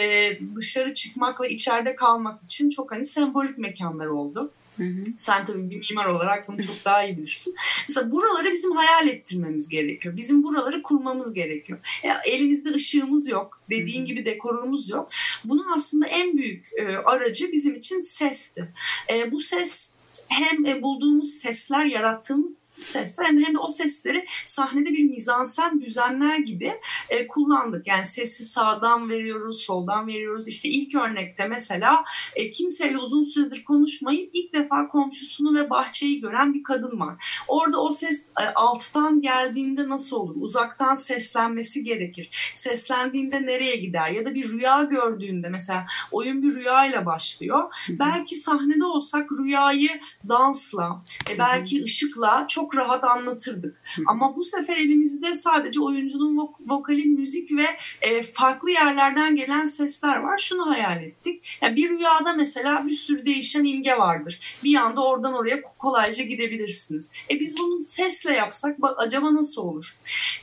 dışarı 0.55 0.93
çıkmak 0.93 1.41
ve 1.41 1.49
içeride 1.49 1.95
kalmak 1.95 2.43
için 2.43 2.69
çok 2.69 2.91
hani 2.91 3.05
sembolik 3.05 3.57
mekanlar 3.57 4.07
oldu. 4.07 4.51
Hı 4.77 4.83
hı. 4.83 5.03
Sen 5.17 5.45
tabii 5.45 5.69
bir 5.69 5.89
mimar 5.89 6.05
olarak 6.05 6.47
bunu 6.47 6.63
çok 6.63 6.85
daha 6.85 7.03
iyi 7.03 7.17
bilirsin. 7.17 7.55
Mesela 7.89 8.11
buraları 8.11 8.51
bizim 8.51 8.71
hayal 8.71 9.07
ettirmemiz 9.07 9.69
gerekiyor. 9.69 10.17
Bizim 10.17 10.43
buraları 10.43 10.83
kurmamız 10.83 11.33
gerekiyor. 11.33 11.79
E, 12.03 12.31
elimizde 12.31 12.69
ışığımız 12.69 13.27
yok. 13.27 13.61
Dediğin 13.69 14.01
hı 14.01 14.05
gibi 14.05 14.25
dekorumuz 14.25 14.89
yok. 14.89 15.09
Bunun 15.45 15.65
aslında 15.75 16.07
en 16.07 16.37
büyük 16.37 16.69
e, 16.77 16.97
aracı 16.97 17.51
bizim 17.51 17.75
için 17.75 18.01
sesti. 18.01 18.73
E, 19.09 19.31
bu 19.31 19.39
ses 19.39 19.95
hem 20.29 20.65
e, 20.65 20.81
bulduğumuz 20.81 21.33
sesler, 21.33 21.85
yarattığımız 21.85 22.57
sesler 22.75 23.25
hem 23.25 23.53
de 23.53 23.59
o 23.59 23.67
sesleri 23.67 24.25
sahnede 24.45 24.89
bir 24.89 25.03
mizansen 25.03 25.81
düzenler 25.81 26.37
gibi 26.39 26.73
e, 27.09 27.27
kullandık. 27.27 27.87
Yani 27.87 28.05
sesi 28.05 28.43
sağdan 28.43 29.09
veriyoruz, 29.09 29.61
soldan 29.61 30.07
veriyoruz. 30.07 30.47
İşte 30.47 30.69
ilk 30.69 30.95
örnekte 30.95 31.47
mesela 31.47 32.03
e, 32.35 32.51
kimseyle 32.51 32.97
uzun 32.97 33.23
süredir 33.23 33.63
konuşmayıp 33.63 34.29
ilk 34.33 34.53
defa 34.53 34.87
komşusunu 34.87 35.59
ve 35.59 35.69
bahçeyi 35.69 36.21
gören 36.21 36.53
bir 36.53 36.63
kadın 36.63 36.99
var. 36.99 37.43
Orada 37.47 37.81
o 37.81 37.91
ses 37.91 38.31
e, 38.41 38.43
alttan 38.55 39.21
geldiğinde 39.21 39.89
nasıl 39.89 40.17
olur? 40.17 40.35
Uzaktan 40.35 40.95
seslenmesi 40.95 41.83
gerekir. 41.83 42.51
Seslendiğinde 42.53 43.41
nereye 43.41 43.75
gider? 43.75 44.09
Ya 44.09 44.25
da 44.25 44.35
bir 44.35 44.49
rüya 44.49 44.83
gördüğünde 44.83 45.49
mesela 45.49 45.85
oyun 46.11 46.41
bir 46.41 46.53
rüyayla 46.53 47.05
başlıyor. 47.05 47.75
Belki 47.89 48.35
sahnede 48.35 48.85
olsak 48.85 49.31
rüyayı 49.31 49.99
dansla, 50.29 51.03
e, 51.31 51.37
belki 51.37 51.83
ışıkla 51.83 52.45
çok 52.47 52.64
çok 52.65 52.75
rahat 52.75 53.03
anlatırdık. 53.03 53.81
Ama 54.07 54.35
bu 54.35 54.43
sefer 54.43 54.77
elimizde 54.77 55.35
sadece 55.35 55.81
oyuncunun 55.81 56.37
vok- 56.37 56.69
vokali, 56.69 57.05
müzik 57.05 57.51
ve 57.51 57.65
e, 58.01 58.23
farklı 58.23 58.71
yerlerden 58.71 59.35
gelen 59.35 59.65
sesler 59.65 60.15
var. 60.17 60.37
Şunu 60.37 60.69
hayal 60.69 61.03
ettik. 61.03 61.59
Yani 61.61 61.75
bir 61.75 61.89
rüyada 61.89 62.33
mesela 62.33 62.87
bir 62.87 62.91
sürü 62.91 63.25
değişen 63.25 63.63
imge 63.63 63.97
vardır. 63.97 64.59
Bir 64.63 64.75
anda 64.75 65.03
oradan 65.03 65.33
oraya 65.33 65.61
kolayca 65.61 66.23
gidebilirsiniz. 66.23 67.11
E 67.29 67.39
biz 67.39 67.57
bunu 67.59 67.81
sesle 67.81 68.33
yapsak 68.33 68.77
acaba 68.97 69.35
nasıl 69.35 69.61
olur? 69.61 69.97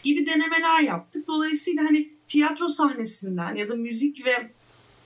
Gibi 0.05 0.26
denemeler 0.26 0.81
yaptık. 0.81 1.26
Dolayısıyla 1.26 1.85
hani 1.85 2.11
tiyatro 2.26 2.69
sahnesinden 2.69 3.55
ya 3.55 3.69
da 3.69 3.75
müzik 3.75 4.25
ve 4.26 4.50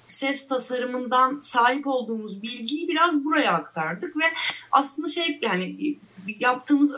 ses 0.08 0.48
tasarımından 0.48 1.40
sahip 1.40 1.86
olduğumuz 1.86 2.42
bilgiyi 2.42 2.88
biraz 2.88 3.24
buraya 3.24 3.52
aktardık 3.52 4.16
ve 4.16 4.24
aslında 4.72 5.10
şey 5.10 5.38
yani 5.42 5.96
yaptığımız 6.38 6.94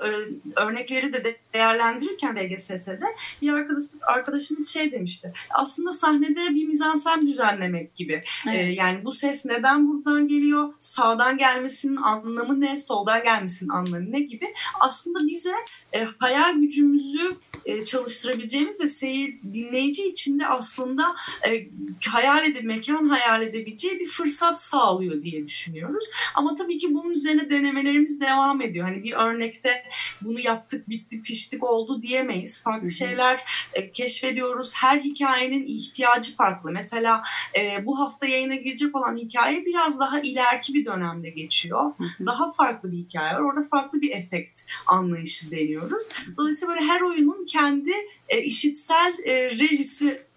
örnekleri 0.57 1.13
de 1.13 1.37
değerlendirirken 1.55 2.37
BGST'de 2.37 3.07
bir 3.43 3.53
arkadaş, 3.53 3.85
arkadaşımız 4.07 4.69
şey 4.69 4.93
demişti. 4.93 5.33
Aslında 5.51 5.93
sahnede 5.93 6.55
bir 6.55 6.67
mizansen 6.67 7.27
düzenlemek 7.27 7.97
gibi. 7.97 8.25
Evet. 8.49 8.57
Ee, 8.57 8.73
yani 8.73 9.05
bu 9.05 9.13
ses 9.13 9.47
neden 9.47 9.89
buradan 9.89 10.29
geliyor? 10.29 10.75
Sağdan 10.79 11.39
gelmesinin 11.39 11.97
anlamı 11.97 12.61
ne? 12.61 12.77
Soldan 12.77 13.23
gelmesinin 13.23 13.71
anlamı 13.71 14.13
ne 14.13 14.21
gibi? 14.21 14.55
Aslında 14.81 15.27
bize 15.27 15.55
e, 15.93 16.05
hayal 16.19 16.55
gücümüzü 16.55 17.37
e, 17.65 17.85
çalıştırabileceğimiz 17.85 18.81
ve 18.81 18.89
seyir 18.89 19.39
dinleyici 19.39 20.09
için 20.09 20.41
de 20.41 20.47
aslında 20.47 21.17
e, 21.49 21.69
hayal 22.09 22.45
edip 22.45 22.65
mekan 22.65 23.09
hayal 23.09 23.43
edebileceği 23.43 24.01
bir 24.01 24.07
fırsat 24.07 24.61
sağlıyor 24.61 25.23
diye 25.23 25.47
düşünüyoruz. 25.47 26.05
Ama 26.35 26.55
tabii 26.55 26.79
ki 26.79 26.95
bunun 26.95 27.11
üzerine 27.11 27.51
denemelerimiz 27.51 28.21
devam 28.21 28.63
ediyor. 28.63 28.89
Hani 28.89 29.03
bir 29.03 29.13
örnekte 29.13 29.83
bunu 30.21 30.41
yaptık 30.41 30.89
bitti 30.89 31.23
pişti 31.23 31.48
değişiklik 31.49 31.65
oldu 31.65 32.03
diyemeyiz. 32.03 32.63
Farklı 32.63 32.81
Hı-hı. 32.81 32.91
şeyler 32.91 33.45
e, 33.73 33.93
keşfediyoruz. 33.93 34.75
Her 34.75 35.01
hikayenin 35.01 35.67
ihtiyacı 35.67 36.37
farklı. 36.37 36.73
Mesela 36.73 37.23
e, 37.59 37.87
bu 37.87 37.99
hafta 37.99 38.27
yayına 38.27 38.55
girecek 38.55 38.97
olan 38.97 39.17
hikaye 39.17 39.67
biraz 39.67 40.01
daha 40.01 40.21
ileriki 40.21 40.75
bir 40.75 40.85
dönemde 40.85 41.31
geçiyor. 41.31 41.81
Hı-hı. 41.81 42.27
Daha 42.27 42.51
farklı 42.51 42.93
bir 42.93 42.97
hikaye 42.97 43.35
var. 43.35 43.41
Orada 43.41 43.63
farklı 43.63 44.01
bir 44.01 44.11
efekt 44.11 44.61
anlayışı 44.87 45.51
deniyoruz. 45.51 46.09
Dolayısıyla 46.37 46.75
böyle 46.75 46.87
her 46.87 47.01
oyunun 47.01 47.47
kendi 47.47 47.93
e, 48.29 48.41
işitsel 48.41 49.15
e, 49.25 49.51
rejisi 49.51 50.29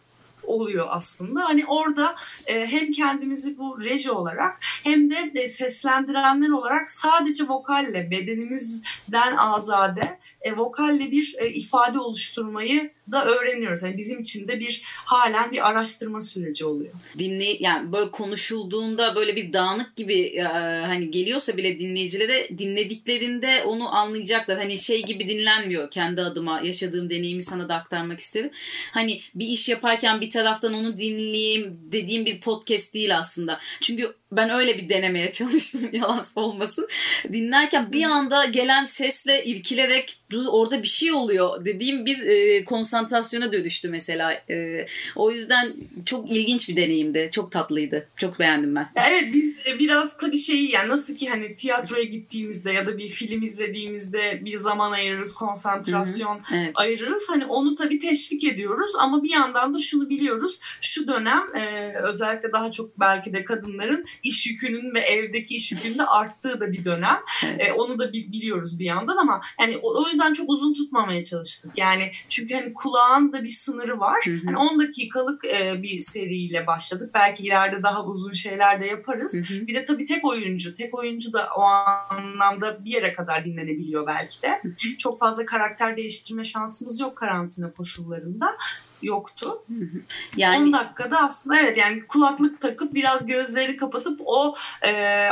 oluyor 0.44 0.88
aslında. 0.90 1.44
Hani 1.44 1.66
orada 1.66 2.16
e, 2.52 2.68
hem 2.68 2.92
kendimizi 2.92 3.58
bu 3.58 3.82
reji 3.82 4.12
olarak 4.12 4.58
hem 4.62 5.10
de 5.10 5.32
e, 5.36 5.48
seslendirenler 5.48 6.50
olarak 6.50 6.90
sadece 6.90 7.44
vokalle 7.44 8.12
bedenimizden 8.12 9.36
azade 9.38 10.20
e, 10.42 10.58
vokalle 10.58 11.12
bir 11.12 11.36
ifade 11.54 12.00
oluşturmayı 12.00 12.92
da 13.12 13.26
öğreniyoruz. 13.26 13.84
Yani 13.84 13.98
bizim 13.98 14.20
için 14.20 14.48
de 14.48 14.60
bir 14.60 14.82
halen 14.86 15.52
bir 15.52 15.70
araştırma 15.70 16.22
süreci 16.22 16.66
oluyor. 16.66 16.94
Dinley 17.20 17.58
yani 17.60 17.92
böyle 17.92 18.12
konuşulduğunda 18.12 19.16
böyle 19.16 19.36
bir 19.36 19.54
dağınık 19.54 19.96
gibi 19.96 20.40
hani 20.88 21.12
geliyorsa 21.12 21.58
bile 21.58 21.80
dinleyicilere 21.80 22.58
dinlediklerinde 22.58 23.64
onu 23.64 23.96
anlayacaklar. 23.96 24.58
Hani 24.58 24.78
şey 24.78 25.04
gibi 25.04 25.30
dinlenmiyor 25.30 25.92
kendi 25.92 26.22
adıma 26.22 26.62
yaşadığım 26.62 27.10
deneyimi 27.10 27.42
sana 27.42 27.70
da 27.70 27.76
aktarmak 27.76 28.20
istedim. 28.20 28.52
Hani 28.92 29.22
bir 29.36 29.48
iş 29.48 29.70
yaparken 29.70 30.22
bir 30.22 30.30
taraftan 30.30 30.74
onu 30.74 30.98
dinleyeyim 30.98 31.80
dediğim 31.92 32.26
bir 32.26 32.41
podcast 32.42 32.94
değil 32.94 33.18
aslında. 33.18 33.60
Çünkü 33.82 34.21
ben 34.32 34.50
öyle 34.50 34.78
bir 34.78 34.90
denemeye 34.90 35.32
çalıştım 35.32 35.90
yalan 35.94 36.24
olmasın. 36.36 36.88
Dinlerken 37.34 37.92
bir 37.92 38.04
anda 38.04 38.46
gelen 38.46 38.84
sesle 38.84 39.46
irkilerek 39.46 40.18
orada 40.48 40.84
bir 40.84 40.88
şey 40.88 41.12
oluyor 41.12 41.66
dediğim 41.66 42.06
bir 42.06 42.20
e, 42.20 42.66
konsantrasyona 42.66 43.54
dönüştü 43.54 43.90
mesela. 43.90 44.34
E, 44.50 44.86
o 45.16 45.32
yüzden 45.32 45.74
çok 46.06 46.32
ilginç 46.32 46.70
bir 46.70 46.76
deneyimdi. 46.76 47.30
Çok 47.32 47.52
tatlıydı. 47.52 48.08
Çok 48.16 48.40
beğendim 48.40 48.76
ben. 48.76 48.90
Evet 49.10 49.34
biz 49.34 49.62
e, 49.68 49.80
biraz 49.80 50.18
tabii 50.18 50.38
şey 50.38 50.66
yani 50.66 50.90
nasıl 50.90 51.16
ki 51.16 51.30
hani 51.30 51.56
tiyatroya 51.56 52.04
gittiğimizde 52.04 52.72
ya 52.72 52.86
da 52.86 52.98
bir 52.98 53.08
film 53.08 53.42
izlediğimizde 53.42 54.46
bir 54.46 54.58
zaman 54.58 54.92
ayırırız, 54.92 55.34
konsantrasyon 55.34 56.42
evet. 56.54 56.72
ayırırız. 56.76 57.30
Hani 57.30 57.46
onu 57.46 57.76
tabii 57.76 58.00
teşvik 58.00 58.44
ediyoruz 58.44 58.92
ama 59.00 59.24
bir 59.24 59.30
yandan 59.30 59.74
da 59.74 59.80
şunu 59.80 60.10
biliyoruz. 60.10 60.60
Şu 60.82 61.08
dönem 61.08 61.56
e, 61.56 61.94
özellikle 62.04 62.54
daha 62.54 62.72
çok 62.72 63.00
belki 63.00 63.34
de 63.34 63.44
kadınların 63.44 64.06
iş 64.24 64.48
yükünün 64.48 64.94
ve 64.94 65.00
evdeki 65.00 65.56
iş 65.56 65.72
yükünün 65.72 65.98
de 65.98 66.06
arttığı 66.06 66.62
da 66.62 66.72
bir 66.72 66.86
dönem. 66.86 67.20
Evet. 67.46 67.68
E, 67.68 67.74
onu 67.74 68.00
da 68.00 68.14
biliyoruz 68.14 68.80
bir 68.80 68.86
yandan 68.86 69.18
ama 69.18 69.42
yani 69.60 69.78
o, 69.78 70.04
o 70.04 70.08
yüzden 70.08 70.34
çok 70.34 70.50
uzun 70.50 70.74
tutmamaya 70.74 71.24
çalıştık. 71.24 71.72
Yani 71.78 72.12
çünkü 72.30 72.54
hani 72.54 72.74
kulağın 72.74 73.34
da 73.34 73.44
bir 73.44 73.50
sınırı 73.50 74.00
var. 74.00 74.20
Hı 74.26 74.32
hı. 74.32 74.40
Hani 74.46 74.58
10 74.58 74.80
dakikalık 74.80 75.46
e, 75.46 75.84
bir 75.84 76.00
seriyle 76.00 76.68
başladık. 76.68 77.12
Belki 77.14 77.44
ileride 77.44 77.84
daha 77.84 78.06
uzun 78.06 78.34
şeyler 78.34 78.82
de 78.82 78.88
yaparız. 78.88 79.34
Hı 79.34 79.54
hı. 79.54 79.68
Bir 79.68 79.76
de 79.76 79.84
tabii 79.84 80.06
tek 80.06 80.26
oyuncu. 80.26 80.74
Tek 80.74 80.98
oyuncu 80.98 81.34
da 81.34 81.50
o 81.58 81.62
anlamda 81.62 82.86
bir 82.86 82.92
yere 82.92 83.14
kadar 83.14 83.46
dinlenebiliyor 83.46 84.08
belki 84.08 84.42
de. 84.42 84.60
Hı 84.62 84.68
hı. 84.68 84.98
Çok 84.98 85.20
fazla 85.20 85.46
karakter 85.46 85.98
değiştirme 85.98 86.44
şansımız 86.44 87.00
yok 87.00 87.18
karantina 87.18 87.72
koşullarında 87.72 88.58
yoktu. 89.02 89.64
Yani 90.38 90.64
10 90.64 90.74
dakikada 90.74 91.20
aslında 91.20 91.60
evet 91.60 91.78
yani 91.78 92.08
kulaklık 92.08 92.62
takıp 92.62 92.94
biraz 92.94 93.26
gözleri 93.26 93.78
kapatıp 93.78 94.22
o 94.26 94.56
e, 94.88 95.28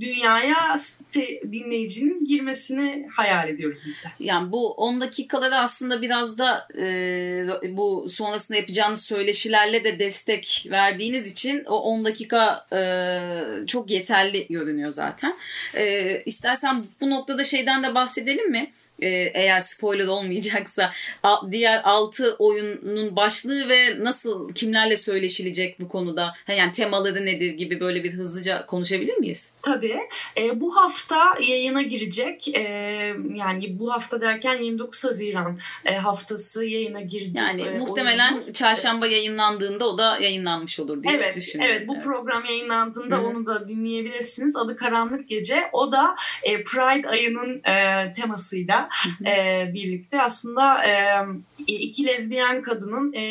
dünyaya 0.00 0.76
dinleyicinin 1.52 2.24
girmesini 2.24 3.08
hayal 3.16 3.48
ediyoruz 3.48 3.82
biz 3.86 4.02
de. 4.04 4.08
Yani 4.20 4.52
bu 4.52 4.72
10 4.72 5.00
dakikaları 5.00 5.56
aslında 5.56 6.02
biraz 6.02 6.38
da 6.38 6.68
e, 6.78 7.76
bu 7.76 8.06
sonrasında 8.08 8.58
yapacağınız 8.58 9.04
söyleşilerle 9.04 9.84
de 9.84 9.98
destek 9.98 10.66
verdiğiniz 10.70 11.32
için 11.32 11.64
o 11.64 11.76
10 11.76 12.04
dakika 12.04 12.66
e, 12.72 13.66
çok 13.66 13.90
yeterli 13.90 14.46
görünüyor 14.50 14.90
zaten. 14.90 15.36
E, 15.74 16.22
istersen 16.26 16.84
bu 17.00 17.10
noktada 17.10 17.44
şeyden 17.44 17.82
de 17.82 17.94
bahsedelim 17.94 18.50
mi? 18.50 18.70
E, 19.02 19.08
eğer 19.34 19.60
spoiler 19.60 20.06
olmayacaksa 20.06 20.92
diğer 21.50 21.80
6 21.84 22.36
oyunun 22.38 23.16
başlığı 23.16 23.68
ve 23.68 24.04
nasıl 24.04 24.52
kimlerle 24.52 24.96
söyleşilecek 24.96 25.80
bu 25.80 25.88
konuda 25.88 26.34
yani 26.48 26.72
temaları 26.72 27.26
nedir 27.26 27.50
gibi 27.50 27.80
böyle 27.80 28.04
bir 28.04 28.12
hızlıca 28.12 28.66
konuşabilir 28.66 29.16
miyiz? 29.16 29.52
Tabii. 29.62 29.98
E, 30.36 30.60
bu 30.60 30.76
hafta 30.76 31.34
yayına 31.48 31.82
girecek. 31.82 32.48
E, 32.48 32.60
yani 33.34 33.78
bu 33.78 33.92
hafta 33.92 34.20
derken 34.20 34.62
29 34.62 35.04
Haziran 35.04 35.58
e, 35.84 35.96
haftası 35.96 36.64
yayına 36.64 37.00
girecek. 37.00 37.36
Yani 37.36 37.62
e, 37.62 37.78
muhtemelen 37.78 38.32
oyunumuz. 38.32 38.52
çarşamba 38.52 39.06
yayınlandığında 39.06 39.88
o 39.88 39.98
da 39.98 40.18
yayınlanmış 40.18 40.80
olur 40.80 41.02
diye 41.02 41.14
evet, 41.14 41.36
düşünüyorum. 41.36 41.76
Evet 41.76 41.88
bu 41.88 41.94
evet. 41.94 42.04
program 42.04 42.44
yayınlandığında 42.44 43.16
Hı-hı. 43.16 43.26
onu 43.26 43.46
da 43.46 43.68
dinleyebilirsiniz. 43.68 44.56
Adı 44.56 44.76
Karanlık 44.76 45.28
Gece. 45.28 45.62
O 45.72 45.92
da 45.92 46.14
e, 46.42 46.62
Pride 46.64 47.08
ayının 47.08 47.62
e, 47.64 48.12
temasıyla 48.12 48.83
birlikte. 49.74 50.22
Aslında 50.22 50.82
iki 51.66 52.06
lezbiyen 52.06 52.62
kadının 52.62 53.12
e, 53.12 53.22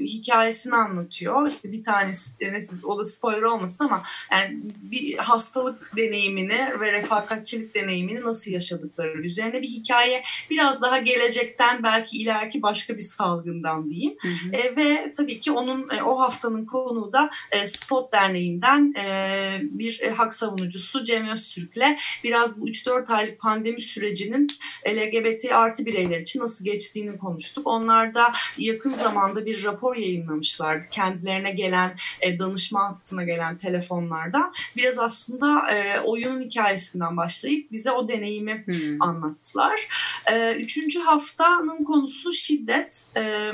hikayesini 0.00 0.74
anlatıyor. 0.74 1.48
İşte 1.48 1.72
bir 1.72 1.82
tanesi, 1.82 2.44
e, 2.44 2.52
neyse, 2.52 2.86
o 2.86 2.98
da 2.98 3.04
spoiler 3.04 3.42
olmasın 3.42 3.84
ama 3.84 4.02
yani 4.32 4.58
bir 4.82 5.16
hastalık 5.16 5.96
deneyimini 5.96 6.80
ve 6.80 6.92
refakatçilik 6.92 7.74
deneyimini 7.74 8.20
nasıl 8.20 8.50
yaşadıkları 8.50 9.20
üzerine 9.20 9.62
bir 9.62 9.68
hikaye. 9.68 10.22
Biraz 10.50 10.82
daha 10.82 10.98
gelecekten 10.98 11.82
belki 11.82 12.18
ileriki 12.18 12.62
başka 12.62 12.94
bir 12.94 12.98
salgından 12.98 13.90
diyeyim. 13.90 14.16
Hı 14.22 14.28
hı. 14.28 14.56
E, 14.56 14.76
ve 14.76 15.12
tabii 15.16 15.40
ki 15.40 15.52
onun 15.52 15.88
e, 15.90 16.02
o 16.02 16.20
haftanın 16.20 16.66
konuğu 16.66 17.12
da 17.12 17.30
e, 17.50 17.66
Spot 17.66 18.12
Derneği'nden 18.12 18.94
e, 18.94 19.60
bir 19.62 20.00
e, 20.00 20.10
hak 20.10 20.34
savunucusu 20.34 21.04
Cem 21.04 21.28
Öztürk'le 21.28 21.98
biraz 22.24 22.60
bu 22.60 22.68
3-4 22.68 23.12
aylık 23.12 23.40
pandemi 23.40 23.80
sürecinin 23.80 24.46
e, 24.82 24.96
LGBT 24.96 25.52
artı 25.52 25.86
bireyler 25.86 26.20
için 26.20 26.40
nasıl 26.40 26.64
geçtiğini 26.64 27.18
konuştuk. 27.18 27.66
Onlar 27.72 28.14
da 28.14 28.32
yakın 28.58 28.94
zamanda 28.94 29.46
bir 29.46 29.64
rapor 29.64 29.96
yayınlamışlardı. 29.96 30.86
Kendilerine 30.90 31.50
gelen 31.50 31.94
e, 32.20 32.38
danışma 32.38 32.88
hattına 32.88 33.24
gelen 33.24 33.56
telefonlarda. 33.56 34.52
Biraz 34.76 34.98
aslında 34.98 35.70
e, 35.70 36.00
oyunun 36.00 36.40
hikayesinden 36.40 37.16
başlayıp 37.16 37.72
bize 37.72 37.90
o 37.90 38.08
deneyimi 38.08 38.64
hmm. 38.66 39.02
anlattılar. 39.02 39.88
E, 40.32 40.52
üçüncü 40.52 41.00
haftanın 41.00 41.84
konusu 41.84 42.32
şiddet. 42.32 43.06
E, 43.16 43.52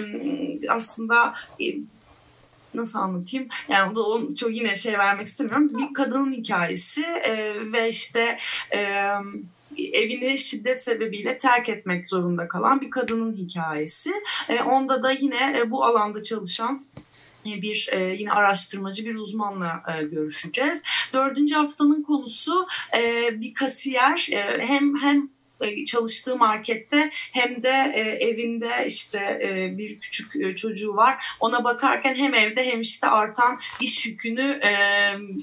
aslında 0.69 1.35
e, 1.61 1.65
nasıl 2.75 2.99
anlatayım? 2.99 3.49
Yani 3.69 3.95
da 3.95 4.03
onu 4.03 4.37
çok 4.37 4.55
yine 4.55 4.77
şey 4.77 4.99
vermek 4.99 5.27
istemiyorum. 5.27 5.71
Bir 5.79 5.95
kadının 5.95 6.33
hikayesi 6.33 7.03
e, 7.03 7.55
ve 7.73 7.89
işte 7.89 8.39
e, 8.75 9.11
evini 9.79 10.39
şiddet 10.39 10.83
sebebiyle 10.83 11.37
terk 11.37 11.69
etmek 11.69 12.09
zorunda 12.09 12.49
kalan 12.49 12.81
bir 12.81 12.91
kadının 12.91 13.37
hikayesi. 13.37 14.13
E, 14.49 14.63
onda 14.63 15.03
da 15.03 15.13
yine 15.13 15.59
e, 15.59 15.71
bu 15.71 15.85
alanda 15.85 16.23
çalışan 16.23 16.85
e, 17.47 17.63
bir 17.63 17.89
e, 17.93 18.15
yine 18.19 18.33
araştırmacı 18.33 19.05
bir 19.05 19.15
uzmanla 19.15 19.83
e, 19.89 20.03
görüşeceğiz. 20.03 20.83
Dördüncü 21.13 21.55
haftanın 21.55 22.03
konusu 22.03 22.67
e, 22.97 23.29
bir 23.41 23.55
kasiyer 23.55 24.29
e, 24.33 24.67
hem 24.67 24.97
hem 24.97 25.38
çalıştığı 25.87 26.37
markette 26.37 27.11
hem 27.13 27.63
de 27.63 27.93
e, 27.95 28.01
evinde 28.01 28.71
işte 28.87 29.39
e, 29.43 29.79
bir 29.79 30.01
küçük 30.01 30.57
çocuğu 30.57 30.97
var. 30.97 31.25
Ona 31.41 31.65
bakarken 31.65 32.15
hem 32.15 32.35
evde 32.35 32.67
hem 32.67 32.81
işte 32.81 33.07
artan 33.07 33.59
iş 33.81 34.07
yükünü 34.07 34.61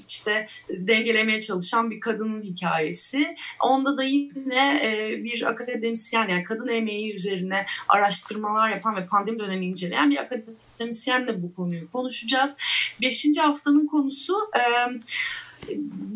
işte 0.08 0.46
dengelemeye 0.70 1.40
çalışan 1.40 1.90
bir 1.90 2.00
kadının 2.00 2.42
hikayesi. 2.42 3.36
Onda 3.60 3.96
da 3.96 4.02
yine 4.02 4.80
bir 5.24 5.42
akademisyen 5.42 6.28
yani 6.28 6.44
kadın 6.44 6.68
emeği 6.68 7.14
üzerine 7.14 7.66
araştırmalar 7.88 8.70
yapan 8.70 8.96
ve 8.96 9.06
pandemi 9.06 9.38
dönemi 9.38 9.66
inceleyen 9.66 10.10
bir 10.10 10.18
akademisyenle 10.18 11.42
bu 11.42 11.54
konuyu 11.54 11.92
konuşacağız. 11.92 12.56
Beşinci 13.00 13.40
haftanın 13.40 13.86
konusu 13.86 14.34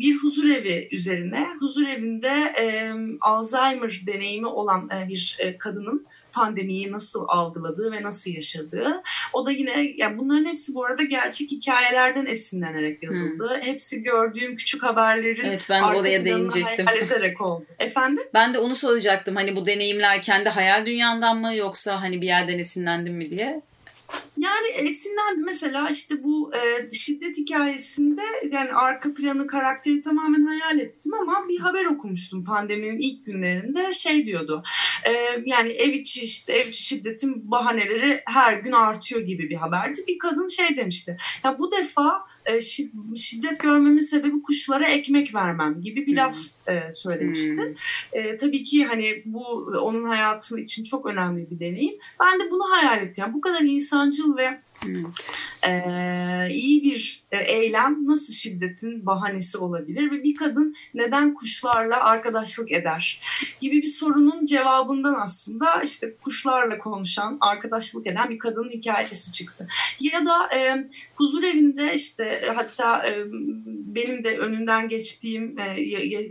bir 0.01 0.15
huzur 0.15 0.49
evi 0.49 0.87
üzerine. 0.91 1.47
Huzur 1.59 1.87
evinde 1.87 2.53
e, 2.59 2.93
Alzheimer 3.21 4.01
deneyimi 4.07 4.47
olan 4.47 4.89
e, 4.89 5.07
bir 5.07 5.37
e, 5.39 5.57
kadının 5.57 6.07
pandemiyi 6.31 6.91
nasıl 6.91 7.25
algıladığı 7.27 7.91
ve 7.91 8.03
nasıl 8.03 8.31
yaşadığı. 8.31 9.03
O 9.33 9.45
da 9.45 9.51
yine 9.51 9.93
yani 9.97 10.17
bunların 10.17 10.45
hepsi 10.45 10.75
bu 10.75 10.85
arada 10.85 11.03
gerçek 11.03 11.51
hikayelerden 11.51 12.25
esinlenerek 12.25 13.03
yazıldı. 13.03 13.49
Hmm. 13.49 13.61
Hepsi 13.61 14.03
gördüğüm 14.03 14.55
küçük 14.55 14.83
haberlerin 14.83 15.45
Evet 15.45 15.67
ben 15.69 15.93
de 15.93 15.97
oraya 15.97 16.25
değinecektim. 16.25 16.87
ederek 16.89 17.41
oldu. 17.41 17.65
Efendim? 17.79 18.23
Ben 18.33 18.53
de 18.53 18.59
onu 18.59 18.75
soracaktım. 18.75 19.35
Hani 19.35 19.55
bu 19.55 19.65
deneyimler 19.65 20.21
kendi 20.21 20.49
hayal 20.49 20.85
dünyandan 20.85 21.37
mı 21.37 21.55
yoksa 21.55 22.01
hani 22.01 22.21
bir 22.21 22.27
yerden 22.27 22.59
esinlendin 22.59 23.13
mi 23.13 23.29
diye. 23.29 23.61
Yani 24.41 24.67
esinlendi 24.87 25.41
mesela 25.45 25.89
işte 25.89 26.23
bu 26.23 26.51
e, 26.55 26.91
şiddet 26.91 27.37
hikayesinde 27.37 28.21
yani 28.51 28.73
arka 28.73 29.13
planı 29.13 29.47
karakteri 29.47 30.01
tamamen 30.01 30.45
hayal 30.45 30.79
ettim 30.79 31.13
ama 31.13 31.49
bir 31.49 31.59
haber 31.59 31.85
okumuştum 31.85 32.45
pandeminin 32.45 32.99
ilk 32.99 33.25
günlerinde 33.25 33.91
şey 33.91 34.25
diyordu. 34.25 34.63
E, 35.05 35.11
yani 35.45 35.69
ev 35.69 35.93
içi 35.93 36.21
işte 36.21 36.53
ev 36.53 36.67
içi 36.67 36.83
şiddetin 36.83 37.51
bahaneleri 37.51 38.21
her 38.25 38.53
gün 38.53 38.71
artıyor 38.71 39.21
gibi 39.21 39.49
bir 39.49 39.55
haberdi. 39.55 40.01
Bir 40.07 40.17
kadın 40.17 40.47
şey 40.47 40.77
demişti. 40.77 41.17
Ya 41.43 41.59
bu 41.59 41.71
defa 41.71 42.31
e, 42.45 42.61
şiddet 43.15 43.59
görmemin 43.59 43.97
sebebi 43.97 44.41
kuşlara 44.41 44.87
ekmek 44.87 45.35
vermem 45.35 45.81
gibi 45.81 46.07
bir 46.07 46.15
laf 46.15 46.37
e, 46.67 46.91
söylemişti. 46.91 47.61
Hmm. 47.61 48.21
E, 48.21 48.37
tabii 48.37 48.63
ki 48.63 48.85
hani 48.85 49.23
bu 49.25 49.43
onun 49.81 50.03
hayatı 50.03 50.59
için 50.59 50.83
çok 50.83 51.05
önemli 51.05 51.51
bir 51.51 51.59
deneyim. 51.59 51.95
Ben 52.19 52.39
de 52.39 52.51
bunu 52.51 52.63
hayal 52.71 52.97
ettim. 52.97 53.23
Yani 53.23 53.33
bu 53.33 53.41
kadar 53.41 53.61
insancıl 53.61 54.30
ve 54.37 54.61
Evet. 54.89 55.31
Ee, 55.67 56.53
iyi 56.53 56.83
bir 56.83 57.23
e, 57.31 57.37
eylem 57.37 58.07
nasıl 58.07 58.33
şiddetin 58.33 59.05
bahanesi 59.05 59.57
olabilir 59.57 60.11
ve 60.11 60.23
bir 60.23 60.35
kadın 60.35 60.75
neden 60.93 61.33
kuşlarla 61.33 62.03
arkadaşlık 62.03 62.71
eder 62.71 63.21
gibi 63.61 63.81
bir 63.81 63.87
sorunun 63.87 64.45
cevabından 64.45 65.15
aslında 65.23 65.81
işte 65.81 66.15
kuşlarla 66.23 66.77
konuşan, 66.77 67.37
arkadaşlık 67.41 68.07
eden 68.07 68.29
bir 68.29 68.39
kadının 68.39 68.69
hikayesi 68.69 69.31
çıktı. 69.31 69.67
Ya 69.99 70.25
da 70.25 70.55
e, 70.55 70.89
huzur 71.15 71.43
evinde 71.43 71.93
işte 71.93 72.23
e, 72.23 72.49
hatta 72.49 73.07
e, 73.07 73.25
benim 73.95 74.23
de 74.23 74.37
önünden 74.37 74.89
geçtiğim, 74.89 75.59
e, 75.59 75.81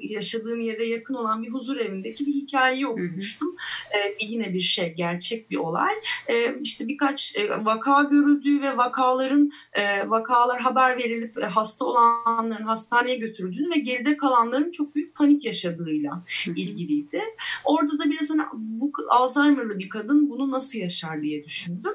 yaşadığım 0.02 0.60
yere 0.60 0.86
yakın 0.86 1.14
olan 1.14 1.42
bir 1.42 1.48
huzur 1.48 1.76
evindeki 1.76 2.26
bir 2.26 2.32
hikayeyi 2.32 2.86
okumuştum. 2.86 3.56
E, 3.94 4.24
yine 4.26 4.54
bir 4.54 4.60
şey, 4.60 4.94
gerçek 4.94 5.50
bir 5.50 5.56
olay. 5.56 5.94
E, 6.28 6.54
işte 6.62 6.88
birkaç 6.88 7.36
e, 7.36 7.64
vaka 7.64 8.10
görüldüğü 8.40 8.62
ve 8.62 8.76
vakaların 8.76 9.52
e, 9.72 10.10
vakalar 10.10 10.60
haber 10.60 10.98
verilip 10.98 11.38
e, 11.38 11.46
hasta 11.46 11.84
olanların 11.84 12.64
hastaneye 12.64 13.16
götürüldüğünü 13.16 13.70
ve 13.70 13.78
geride 13.78 14.16
kalanların 14.16 14.70
çok 14.70 14.94
büyük 14.94 15.14
panik 15.14 15.44
yaşadığıyla 15.44 16.22
ilgiliydi. 16.46 17.22
Orada 17.64 17.98
da 17.98 18.10
biraz 18.10 18.30
hani 18.30 18.42
bu 18.52 18.92
Alzheimer'lı 19.08 19.78
bir 19.78 19.88
kadın 19.88 20.30
bunu 20.30 20.50
nasıl 20.50 20.78
yaşar 20.78 21.22
diye 21.22 21.44
düşündüm. 21.44 21.94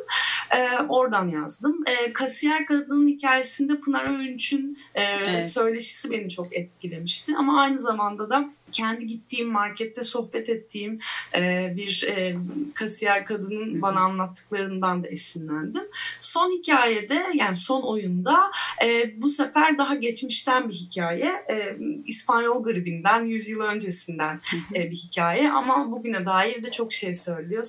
E, 0.52 0.80
oradan 0.90 1.28
yazdım. 1.28 1.84
E, 1.86 2.14
kasiyer 2.14 2.66
kadının 2.66 3.08
hikayesinde 3.08 3.80
Pınar 3.80 4.20
Öğünç'ün 4.20 4.78
e, 4.96 5.04
evet. 5.04 5.52
söyleşisi 5.52 6.12
beni 6.12 6.30
çok 6.30 6.56
etkilemişti. 6.56 7.34
Ama 7.38 7.62
aynı 7.62 7.80
zamanda 7.80 8.30
da 8.30 8.50
kendi 8.76 9.08
gittiğim 9.08 9.48
markette 9.48 10.04
sohbet 10.04 10.50
ettiğim 10.50 11.00
e, 11.36 11.74
bir 11.78 12.04
e, 12.08 12.36
kasiyer 12.74 13.26
kadının 13.26 13.82
bana 13.82 14.00
anlattıklarından 14.00 15.04
da 15.04 15.08
esinlendim. 15.08 15.84
Son 16.20 16.60
hikayede 16.60 17.26
yani 17.34 17.56
son 17.56 17.82
oyunda 17.82 18.52
e, 18.84 19.22
bu 19.22 19.30
sefer 19.30 19.78
daha 19.78 19.96
geçmişten 19.96 20.70
bir 20.70 20.74
hikaye. 20.74 21.30
E, 21.50 21.78
İspanyol 22.06 22.64
gribinden 22.64 23.26
100 23.26 23.50
yıl 23.50 23.62
öncesinden 23.62 24.40
e, 24.76 24.92
bir 24.92 24.96
hikaye 24.96 25.52
ama 25.52 25.92
bugüne 25.92 26.26
dair 26.26 26.64
de 26.64 26.72
çok 26.72 26.94
şey 26.94 27.14
söylüyor 27.14 27.64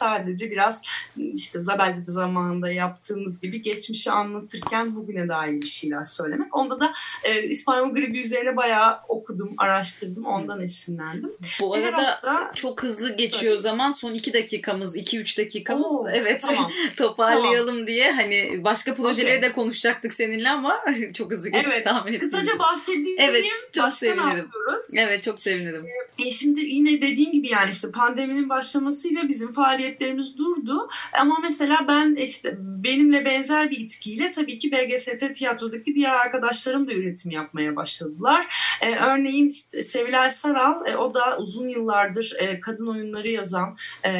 sadece 0.00 0.50
biraz 0.50 0.82
işte 1.16 1.58
Zabel'de 1.58 2.10
zamanında 2.10 2.72
yaptığımız 2.72 3.40
gibi 3.40 3.62
geçmişi 3.62 4.10
anlatırken 4.10 4.96
bugüne 4.96 5.28
dair 5.28 5.62
bir 5.62 5.66
şeyler 5.66 6.04
söylemek. 6.04 6.56
Onda 6.56 6.80
da 6.80 6.92
e, 7.24 7.42
İspanyol 7.42 7.94
gribi 7.94 8.18
üzerine 8.18 8.56
bayağı 8.56 8.98
okudum, 9.08 9.54
araştırdım. 9.58 10.24
Ondan 10.24 10.60
esinlendim. 10.60 11.32
Bu 11.60 11.74
arada 11.74 12.06
hafta, 12.06 12.52
çok 12.54 12.82
hızlı 12.82 13.16
geçiyor 13.16 13.52
tabii. 13.52 13.62
zaman. 13.62 13.90
Son 13.90 14.14
iki 14.14 14.32
dakikamız, 14.32 14.96
iki 14.96 15.18
üç 15.18 15.38
dakikamız. 15.38 15.92
Oo, 15.92 16.08
evet 16.12 16.42
tamam. 16.42 16.70
toparlayalım 16.96 17.66
tamam. 17.66 17.86
diye. 17.86 18.12
Hani 18.12 18.60
başka 18.64 18.94
projeleri 18.94 19.38
okay. 19.38 19.50
de 19.50 19.52
konuşacaktık 19.52 20.14
seninle 20.14 20.50
ama 20.50 20.80
çok 21.14 21.32
hızlı 21.32 21.48
geçti 21.48 21.70
evet. 21.74 21.84
tahmin 21.84 22.12
ettim. 22.12 22.30
Kısaca 22.30 22.58
bahsedeyim. 22.58 23.16
Evet 23.18 23.44
çok 23.72 23.92
sevinirim. 23.92 24.48
Evet 24.96 25.22
çok 25.22 25.40
sevinirim. 25.40 25.86
E, 26.26 26.30
şimdi 26.30 26.60
yine 26.60 27.02
dediğim 27.02 27.32
gibi 27.32 27.48
yani 27.48 27.70
işte 27.70 27.90
pandeminin 27.90 28.48
başlamasıyla 28.48 29.28
bizim 29.28 29.52
faaliyetlerimiz 29.90 30.38
durdu. 30.38 30.88
Ama 31.12 31.38
mesela 31.42 31.84
ben 31.88 32.14
işte 32.14 32.56
benimle 32.58 33.24
benzer 33.24 33.70
bir 33.70 33.80
itkiyle 33.80 34.30
tabii 34.30 34.58
ki 34.58 34.72
BGST 34.72 35.34
tiyatrodaki 35.34 35.94
diğer 35.94 36.10
arkadaşlarım 36.10 36.88
da 36.88 36.92
üretim 36.92 37.30
yapmaya 37.30 37.76
başladılar. 37.76 38.46
Ee, 38.82 38.96
örneğin 38.96 39.48
işte 39.48 39.82
Sevilay 39.82 40.30
Saral 40.30 40.86
e, 40.86 40.96
o 40.96 41.14
da 41.14 41.38
uzun 41.38 41.68
yıllardır 41.68 42.36
e, 42.38 42.60
kadın 42.60 42.86
oyunları 42.86 43.30
yazan, 43.30 43.76
e, 44.04 44.12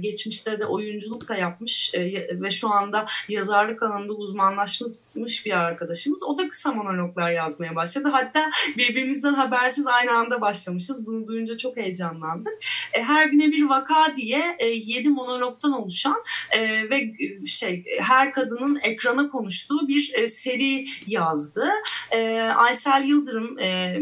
geçmişte 0.00 0.60
de 0.60 0.66
oyunculuk 0.66 1.28
da 1.28 1.36
yapmış 1.36 1.94
e, 1.94 2.28
ve 2.40 2.50
şu 2.50 2.68
anda 2.68 3.06
yazarlık 3.28 3.82
alanında 3.82 4.12
uzmanlaşmış 4.12 5.46
bir 5.46 5.52
arkadaşımız. 5.52 6.22
O 6.22 6.38
da 6.38 6.48
kısa 6.48 6.72
monologlar 6.72 7.30
yazmaya 7.30 7.76
başladı. 7.76 8.08
Hatta 8.12 8.50
birbirimizden 8.76 9.34
habersiz 9.34 9.86
aynı 9.86 10.12
anda 10.12 10.40
başlamışız. 10.40 11.06
Bunu 11.06 11.26
duyunca 11.26 11.56
çok 11.56 11.76
heyecanlandık. 11.76 12.52
E, 12.92 13.02
her 13.02 13.26
güne 13.26 13.52
bir 13.52 13.62
vaka 13.62 14.16
diye 14.16 14.56
e, 14.58 14.66
7 14.94 15.08
monologdan 15.08 15.72
oluşan 15.72 16.22
e, 16.50 16.90
ve 16.90 16.96
e, 16.96 17.44
şey 17.44 17.84
her 18.00 18.32
kadının 18.32 18.78
ekrana 18.82 19.28
konuştuğu 19.28 19.88
bir 19.88 20.12
e, 20.14 20.28
seri 20.28 20.86
yazdı. 21.06 21.68
E, 22.10 22.40
Aysel 22.40 23.04
Yıldırım 23.04 23.58
e, 23.58 23.98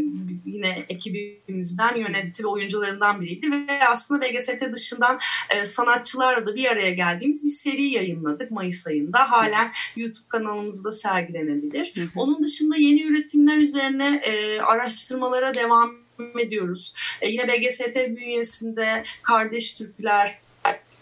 yine 0.46 0.86
ekibimizden 0.88 1.96
yönetti 1.96 2.44
ve 2.44 2.48
oyuncularından 2.48 3.20
biriydi 3.20 3.50
ve 3.50 3.88
aslında 3.88 4.20
BGST 4.20 4.72
dışından 4.72 5.18
e, 5.50 5.66
sanatçılarla 5.66 6.46
da 6.46 6.54
bir 6.54 6.64
araya 6.64 6.90
geldiğimiz 6.90 7.44
bir 7.44 7.48
seri 7.48 7.82
yayınladık 7.82 8.50
Mayıs 8.50 8.86
ayında. 8.86 9.30
Halen 9.30 9.72
YouTube 9.96 10.28
kanalımızda 10.28 10.92
sergilenebilir. 10.92 11.92
Onun 12.16 12.44
dışında 12.44 12.76
yeni 12.76 13.02
üretimler 13.02 13.56
üzerine 13.56 14.20
e, 14.24 14.60
araştırmalara 14.60 15.54
devam 15.54 16.02
ediyoruz. 16.40 16.94
E, 17.20 17.28
yine 17.28 17.48
BGST 17.48 17.96
bünyesinde 17.96 19.02
Kardeş 19.22 19.74
Türkler, 19.74 20.38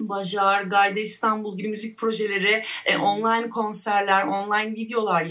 Bajar, 0.09 0.63
Gayda 0.63 1.01
İstanbul 1.01 1.57
gibi 1.57 1.69
müzik 1.69 1.99
projeleri, 1.99 2.63
e, 2.87 2.97
online 2.97 3.51
konserler, 3.51 4.25
online 4.25 4.73
videolar 4.73 5.23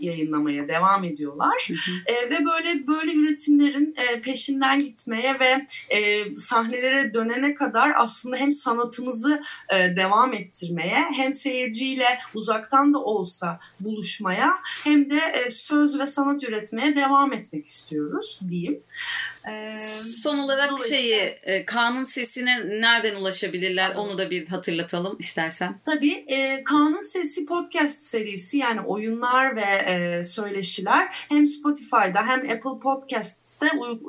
yayınlamaya 0.00 0.68
devam 0.68 1.04
ediyorlar. 1.04 1.68
E, 2.06 2.30
ve 2.30 2.38
böyle 2.44 2.86
böyle 2.86 3.12
üretimlerin 3.12 3.94
e, 3.96 4.20
peşinden 4.20 4.78
gitmeye 4.78 5.40
ve 5.40 5.66
e, 5.96 6.24
sahnelere 6.36 7.14
dönene 7.14 7.54
kadar 7.54 7.92
aslında 7.96 8.36
hem 8.36 8.52
sanatımızı 8.52 9.40
e, 9.68 9.96
devam 9.96 10.34
ettirmeye 10.34 11.04
hem 11.16 11.32
seyirciyle 11.32 12.18
uzaktan 12.34 12.94
da 12.94 12.98
olsa 12.98 13.58
buluşmaya 13.80 14.50
hem 14.84 15.10
de 15.10 15.20
e, 15.34 15.48
söz 15.48 15.98
ve 15.98 16.06
sanat 16.06 16.44
üretmeye 16.44 16.96
devam 16.96 17.32
etmek 17.32 17.66
istiyoruz 17.66 18.40
diyeyim. 18.50 18.80
Ee, 19.48 19.80
Son 20.22 20.38
olarak 20.38 20.70
şeyi 20.88 21.14
e, 21.42 21.64
Kaan'ın 21.64 22.04
sesine 22.04 22.80
nereden 22.80 23.16
ulaşabilirler 23.16 23.94
onu 23.94 24.18
da 24.18 24.30
bir 24.30 24.46
hatırlatalım 24.46 25.16
istersen. 25.18 25.80
Tabii 25.84 26.24
e, 26.26 26.64
Kaan'ın 26.64 27.00
Sesi 27.00 27.46
podcast 27.46 28.02
serisi 28.02 28.58
yani 28.58 28.80
oyunlar 28.80 29.56
ve 29.56 29.60
e, 29.60 30.24
söyleşiler 30.24 31.08
hem 31.10 31.46
Spotify'da 31.46 32.26
hem 32.26 32.40
Apple 32.40 32.80
Podcast'te 32.82 33.66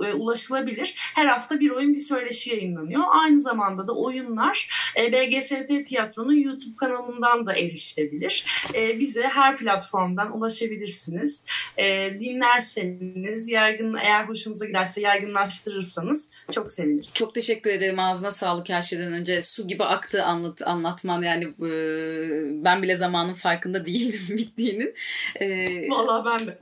e, 0.08 0.14
ulaşılabilir. 0.14 0.94
Her 1.16 1.26
hafta 1.26 1.60
bir 1.60 1.70
oyun 1.70 1.94
bir 1.94 2.00
söyleşi 2.00 2.52
yayınlanıyor. 2.56 3.04
Aynı 3.12 3.42
zamanda 3.42 3.88
da 3.88 3.96
oyunlar 3.96 4.70
e, 4.98 5.12
BGST 5.12 5.86
Tiyatro'nun 5.86 6.36
YouTube 6.36 6.76
kanalından 6.76 7.48
da 7.48 7.56
erişilebilir. 7.56 8.46
E, 8.74 9.00
bize 9.00 9.24
her 9.24 9.58
platformdan 9.58 10.38
ulaşabilirsiniz. 10.38 11.46
E, 11.78 12.14
dinlerseniz 12.20 13.50
yaygın 13.50 13.96
eğer 13.96 14.24
hoşunuza 14.24 14.66
giderse 14.66 15.02
yaygın 15.02 15.25
yaygınlaştırırsanız 15.26 16.30
çok 16.52 16.72
sevinirim. 16.72 17.12
Çok 17.14 17.36
teşekkür 17.36 17.70
ederim. 17.70 18.00
Ağzına 18.00 18.32
sağlık 18.32 18.70
her 18.70 18.82
şeyden 18.82 19.14
önce. 19.14 19.42
Su 19.42 19.68
gibi 19.68 19.84
aktı 19.84 20.24
anlat, 20.24 20.62
anlatman. 20.62 21.22
Yani 21.22 21.44
e, 21.44 22.64
ben 22.64 22.84
bile 22.84 22.96
zamanın 22.96 23.34
farkında 23.34 23.86
değildim 23.86 24.22
bittiğinin. 24.38 24.94
E, 25.40 25.68
Valla 25.90 26.26
ben 26.26 26.48
de. 26.48 26.58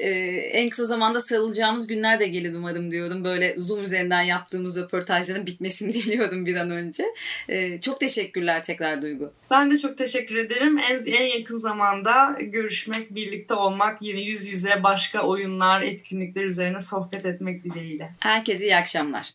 E, 0.00 0.10
en 0.34 0.70
kısa 0.70 0.84
zamanda 0.84 1.20
sarılacağımız 1.20 1.86
günler 1.86 2.20
de 2.20 2.26
gelir 2.26 2.54
umarım 2.54 2.90
diyorum. 2.90 3.24
Böyle 3.24 3.54
Zoom 3.58 3.82
üzerinden 3.82 4.22
yaptığımız 4.22 4.80
röportajların 4.80 5.46
bitmesini 5.46 5.92
diliyorum 5.92 6.46
bir 6.46 6.56
an 6.56 6.70
önce. 6.70 7.04
E, 7.48 7.80
çok 7.80 8.00
teşekkürler 8.00 8.64
tekrar 8.64 9.02
Duygu. 9.02 9.32
Ben 9.50 9.70
de 9.70 9.76
çok 9.76 9.98
teşekkür 9.98 10.36
ederim. 10.36 10.78
En, 10.78 10.98
en 11.06 11.38
yakın 11.38 11.56
zamanda 11.56 12.38
görüşmek, 12.40 13.14
birlikte 13.14 13.54
olmak, 13.54 14.02
yine 14.02 14.20
yüz 14.20 14.48
yüze 14.48 14.82
başka 14.82 15.22
oyunlar, 15.22 15.82
etkinlikler 15.82 16.44
üzerine 16.44 16.80
sohbet 16.80 17.26
etmek 17.26 17.64
dileğiyle. 17.64 17.73
Herkese 18.20 18.64
iyi 18.64 18.76
akşamlar. 18.76 19.30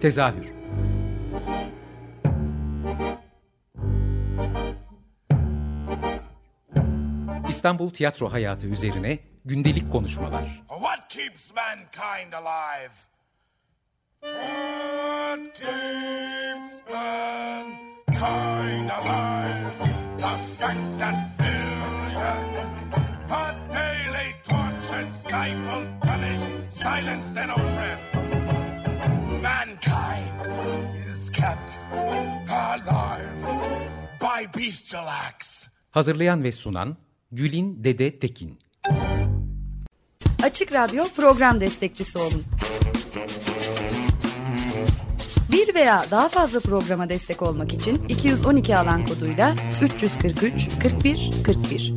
Tezahür 0.00 0.52
İstanbul 7.48 7.90
tiyatro 7.90 8.32
hayatı 8.32 8.66
üzerine 8.66 9.18
gündelik 9.44 9.92
konuşmalar. 9.92 10.62
What 10.68 11.08
keeps 11.08 11.52
mankind 11.54 12.32
alive? 12.32 12.92
mankind 18.18 18.90
alive. 18.90 19.28
Tortured, 24.98 25.12
stifled, 25.12 25.86
punished, 26.00 26.48
silenced, 26.70 27.36
and 27.36 27.50
oppressed. 27.50 28.14
Mankind 29.42 30.46
is 31.12 31.30
kept 31.30 31.78
alive 32.48 33.30
by 34.20 34.46
bestial 34.58 35.06
acts. 35.08 35.68
Hazırlayan 35.90 36.44
ve 36.44 36.52
sunan 36.52 36.96
Gülin 37.32 37.84
Dede 37.84 38.18
Tekin. 38.18 38.58
Açık 40.42 40.72
Radyo 40.72 41.04
program 41.16 41.60
destekçisi 41.60 42.18
olun. 42.18 42.44
Bir 45.52 45.74
veya 45.74 46.04
daha 46.10 46.28
fazla 46.28 46.60
programa 46.60 47.08
destek 47.08 47.42
olmak 47.42 47.72
için 47.72 48.08
212 48.08 48.78
alan 48.78 49.06
koduyla 49.06 49.54
343 49.82 50.68
41 50.82 51.30
41. 51.44 51.92